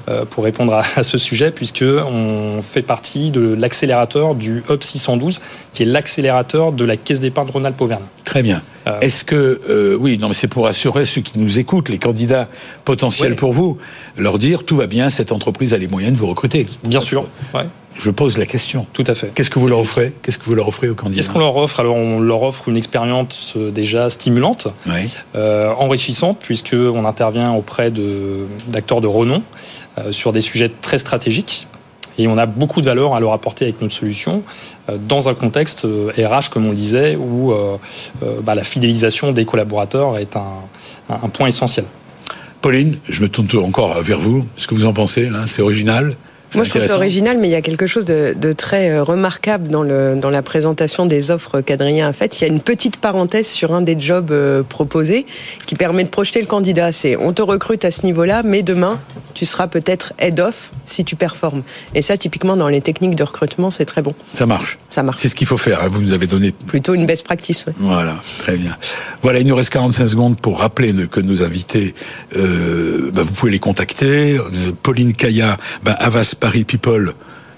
euh, 0.07 0.25
pour 0.25 0.43
répondre 0.43 0.73
à, 0.73 0.83
à, 0.95 1.03
ce 1.03 1.17
sujet 1.17 1.49
puisque 1.49 1.83
on 1.83 2.61
fait 2.61 2.83
partie 2.83 3.31
de 3.31 3.55
l'accélérateur 3.57 4.35
du 4.35 4.63
Hub 4.69 4.83
612 4.83 5.39
qui 5.73 5.83
est 5.83 5.87
l'accélérateur 5.87 6.73
de 6.73 6.85
la 6.85 6.95
Caisse 6.95 7.19
d'épargne 7.19 7.49
Rhône-Alpes 7.49 7.81
Auvergne. 7.81 8.05
Très 8.23 8.43
bien. 8.43 8.61
Est-ce 9.01 9.25
que, 9.25 9.97
oui, 9.99 10.17
non, 10.17 10.29
mais 10.29 10.33
c'est 10.33 10.47
pour 10.47 10.65
assurer 10.65 11.05
ceux 11.05 11.19
qui 11.19 11.39
nous 11.39 11.59
écoutent, 11.59 11.89
les 11.89 11.97
candidats 11.97 12.47
potentiels 12.85 13.35
pour 13.35 13.51
vous, 13.51 13.77
leur 14.15 14.37
dire 14.37 14.63
tout 14.63 14.77
va 14.77 14.87
bien, 14.87 15.09
cette 15.09 15.33
entreprise 15.33 15.73
a 15.73 15.77
les 15.77 15.89
moyens 15.89 16.13
de 16.13 16.17
vous 16.17 16.27
recruter. 16.27 16.67
Bien 16.85 17.01
sûr. 17.01 17.27
Ouais. 17.53 17.65
Je 17.97 18.11
pose 18.11 18.37
la 18.37 18.45
question. 18.45 18.85
Tout 18.93 19.03
à 19.07 19.15
fait. 19.15 19.31
Qu'est-ce 19.33 19.49
que 19.49 19.59
vous 19.59 19.67
leur 19.67 19.79
offrez? 19.79 20.13
Qu'est-ce 20.21 20.37
que 20.37 20.45
vous 20.45 20.55
leur 20.55 20.67
offrez 20.67 20.87
aux 20.87 20.95
candidats 20.95 21.15
Qu'est-ce 21.17 21.29
qu'on 21.29 21.39
leur 21.39 21.57
offre? 21.57 21.79
Alors, 21.79 21.95
on 21.95 22.19
leur 22.19 22.43
offre 22.43 22.69
une 22.69 22.77
expérience 22.77 23.53
euh, 23.57 23.71
déjà 23.71 24.09
stimulante, 24.09 24.67
euh, 25.35 25.71
enrichissante, 25.71 26.37
puisque 26.39 26.75
on 26.75 27.05
intervient 27.05 27.53
auprès 27.53 27.91
d'acteurs 28.67 29.01
de, 29.01 29.07
renom 29.07 29.41
euh, 29.97 30.11
sur 30.11 30.31
des 30.31 30.41
sujets 30.41 30.71
très 30.81 30.99
stratégiques. 30.99 31.67
Et 32.19 32.27
on 32.27 32.37
a 32.37 32.45
beaucoup 32.45 32.81
de 32.81 32.85
valeur 32.85 33.15
à 33.15 33.19
leur 33.19 33.33
apporter 33.33 33.65
avec 33.65 33.79
notre 33.81 33.93
solution 33.93 34.41
dans 35.07 35.29
un 35.29 35.35
contexte 35.35 35.85
RH, 35.85 36.49
comme 36.49 36.65
on 36.65 36.71
le 36.71 36.75
disait, 36.75 37.15
où 37.15 37.53
bah, 38.41 38.55
la 38.55 38.63
fidélisation 38.63 39.33
des 39.33 39.45
collaborateurs 39.45 40.17
est 40.17 40.35
un, 40.35 40.63
un 41.09 41.29
point 41.29 41.45
essentiel. 41.45 41.85
Pauline, 42.63 42.97
je 43.07 43.21
me 43.21 43.29
tourne 43.29 43.47
encore 43.63 44.01
vers 44.01 44.17
vous. 44.17 44.47
Ce 44.55 44.65
que 44.65 44.73
vous 44.73 44.87
en 44.87 44.93
pensez, 44.93 45.29
là, 45.29 45.45
c'est 45.45 45.61
original 45.61 46.15
moi, 46.55 46.63
je 46.63 46.69
trouve 46.69 46.83
ça 46.83 46.95
original, 46.95 47.37
mais 47.37 47.47
il 47.47 47.51
y 47.51 47.55
a 47.55 47.61
quelque 47.61 47.87
chose 47.87 48.05
de, 48.05 48.35
de 48.39 48.51
très 48.51 48.89
euh, 48.89 49.03
remarquable 49.03 49.67
dans, 49.67 49.83
le, 49.83 50.15
dans 50.15 50.29
la 50.29 50.41
présentation 50.41 51.05
des 51.05 51.29
offres 51.31 51.61
qu'Adrien 51.61 52.07
a 52.07 52.13
faites. 52.13 52.39
Il 52.39 52.43
y 52.43 52.45
a 52.45 52.47
une 52.47 52.61
petite 52.61 52.97
parenthèse 52.97 53.47
sur 53.47 53.73
un 53.73 53.81
des 53.81 53.99
jobs 53.99 54.31
euh, 54.31 54.63
proposés 54.63 55.25
qui 55.65 55.75
permet 55.75 56.03
de 56.03 56.09
projeter 56.09 56.39
le 56.39 56.47
candidat. 56.47 56.91
C'est 56.91 57.17
on 57.17 57.33
te 57.33 57.41
recrute 57.41 57.83
à 57.85 57.91
ce 57.91 58.05
niveau-là, 58.05 58.43
mais 58.43 58.63
demain, 58.63 58.99
tu 59.33 59.45
seras 59.45 59.67
peut-être 59.67 60.13
head-off 60.19 60.71
si 60.85 61.03
tu 61.03 61.15
performes. 61.15 61.63
Et 61.93 62.01
ça, 62.01 62.17
typiquement, 62.17 62.55
dans 62.55 62.69
les 62.69 62.81
techniques 62.81 63.15
de 63.15 63.23
recrutement, 63.23 63.69
c'est 63.69 63.85
très 63.85 64.01
bon. 64.01 64.15
Ça 64.33 64.45
marche. 64.45 64.77
Ça 64.89 65.03
marche. 65.03 65.19
C'est 65.19 65.27
ce 65.27 65.35
qu'il 65.35 65.47
faut 65.47 65.57
faire. 65.57 65.89
Vous 65.89 66.01
nous 66.01 66.13
avez 66.13 66.27
donné. 66.27 66.51
Plutôt 66.51 66.95
une 66.95 67.05
best 67.05 67.23
practice. 67.23 67.65
Voilà, 67.77 68.15
très 68.39 68.57
bien. 68.57 68.77
Voilà, 69.21 69.39
il 69.39 69.47
nous 69.47 69.55
reste 69.55 69.69
45 69.71 70.07
secondes 70.07 70.39
pour 70.39 70.59
rappeler 70.59 70.93
que 71.11 71.19
nos 71.19 71.43
invités, 71.43 71.93
euh, 72.35 73.11
bah, 73.13 73.23
vous 73.23 73.33
pouvez 73.33 73.51
les 73.51 73.59
contacter. 73.59 74.37
Pauline 74.81 75.13
Kaya, 75.13 75.57
bah, 75.83 75.91
Avas 75.91 76.36
Paris 76.39 76.63
People, 76.63 77.13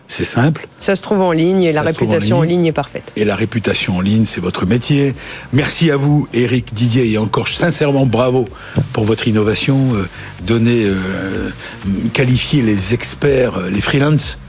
c'est 0.10 0.26
simple. 0.26 0.68
Ça 0.80 0.96
se 0.96 1.04
trouve 1.04 1.22
en 1.22 1.32
ligne 1.32 1.62
et 1.62 1.72
la 1.72 1.84
réputation 1.84 2.40
en 2.40 2.42
ligne. 2.42 2.66
est 2.66 2.72
parfaite. 2.72 3.14
Et 3.16 3.26
la 3.26 3.36
réputation 3.36 3.98
en 3.98 4.02
ligne, 4.02 4.26
c'est 4.26 4.42
votre 4.42 4.66
métier. 4.66 5.14
Merci 5.54 5.92
à 5.92 5.98
vous, 5.98 6.28
Eric 6.34 6.74
Didier, 6.74 7.12
et 7.12 7.20
encore 7.20 7.48
sincèrement 7.48 8.08
bravo 8.08 8.46
pour 8.92 9.06
votre 9.06 9.28
innovation. 9.28 9.94
Euh, 9.94 10.10
donner, 10.42 10.86
euh, 10.86 11.52
qualifier 12.12 12.64
les 12.64 12.96
experts, 12.96 13.58
euh, 13.58 13.70
les 13.70 13.82
freelances, 13.82 14.40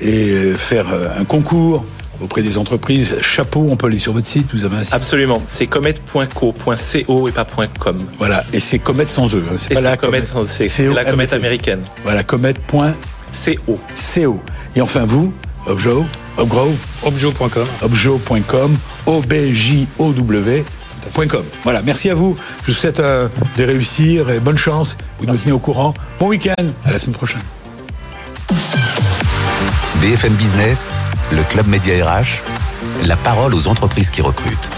et 0.00 0.52
faire 0.56 0.86
un 1.16 1.24
concours 1.24 1.84
auprès 2.20 2.42
des 2.42 2.58
entreprises. 2.58 3.18
Chapeau, 3.20 3.66
on 3.70 3.76
peut 3.76 3.86
aller 3.86 3.98
sur 3.98 4.12
votre 4.12 4.26
site, 4.26 4.48
vous 4.52 4.64
avez 4.64 4.78
un 4.78 4.84
site 4.84 4.94
Absolument, 4.94 5.42
c'est 5.46 5.66
comet.co, 5.66 7.28
et 7.28 7.32
pas 7.32 7.46
.com. 7.78 7.98
Voilà, 8.18 8.44
et 8.52 8.60
c'est 8.60 8.78
comet 8.78 9.06
sans 9.06 9.32
eux. 9.34 9.44
Hein. 9.48 9.56
C'est 9.58 9.74
pas 9.74 9.80
la 9.80 9.96
comet, 9.96 10.22
c'est 10.46 10.92
la 10.92 11.04
comet 11.04 11.32
américaine. 11.32 11.80
Voilà, 12.04 12.24
comet.co. 12.24 13.17
CO. 13.32 14.40
Et 14.76 14.80
enfin 14.80 15.04
vous, 15.06 15.32
Objo, 15.66 16.06
Obgrow 16.36 16.72
Objo.com. 17.02 17.66
Objo.com, 17.82 18.76
O-B-J-O-W.com. 19.06 20.64
Voilà, 21.62 21.82
merci 21.82 22.10
à 22.10 22.14
vous. 22.14 22.36
Je 22.62 22.68
vous 22.72 22.76
souhaite 22.78 23.00
euh, 23.00 23.28
de 23.56 23.64
réussir 23.64 24.30
et 24.30 24.40
bonne 24.40 24.58
chance. 24.58 24.96
Vous 25.18 25.26
nous 25.26 25.36
tenez 25.36 25.52
au 25.52 25.58
courant. 25.58 25.94
Bon 26.18 26.28
week-end. 26.28 26.54
À 26.84 26.92
la 26.92 26.98
semaine 26.98 27.14
prochaine. 27.14 27.42
BFM 30.00 30.34
Business, 30.34 30.92
le 31.32 31.42
Club 31.42 31.66
Média 31.66 32.04
RH, 32.06 32.42
la 33.04 33.16
parole 33.16 33.54
aux 33.54 33.66
entreprises 33.66 34.10
qui 34.10 34.22
recrutent. 34.22 34.70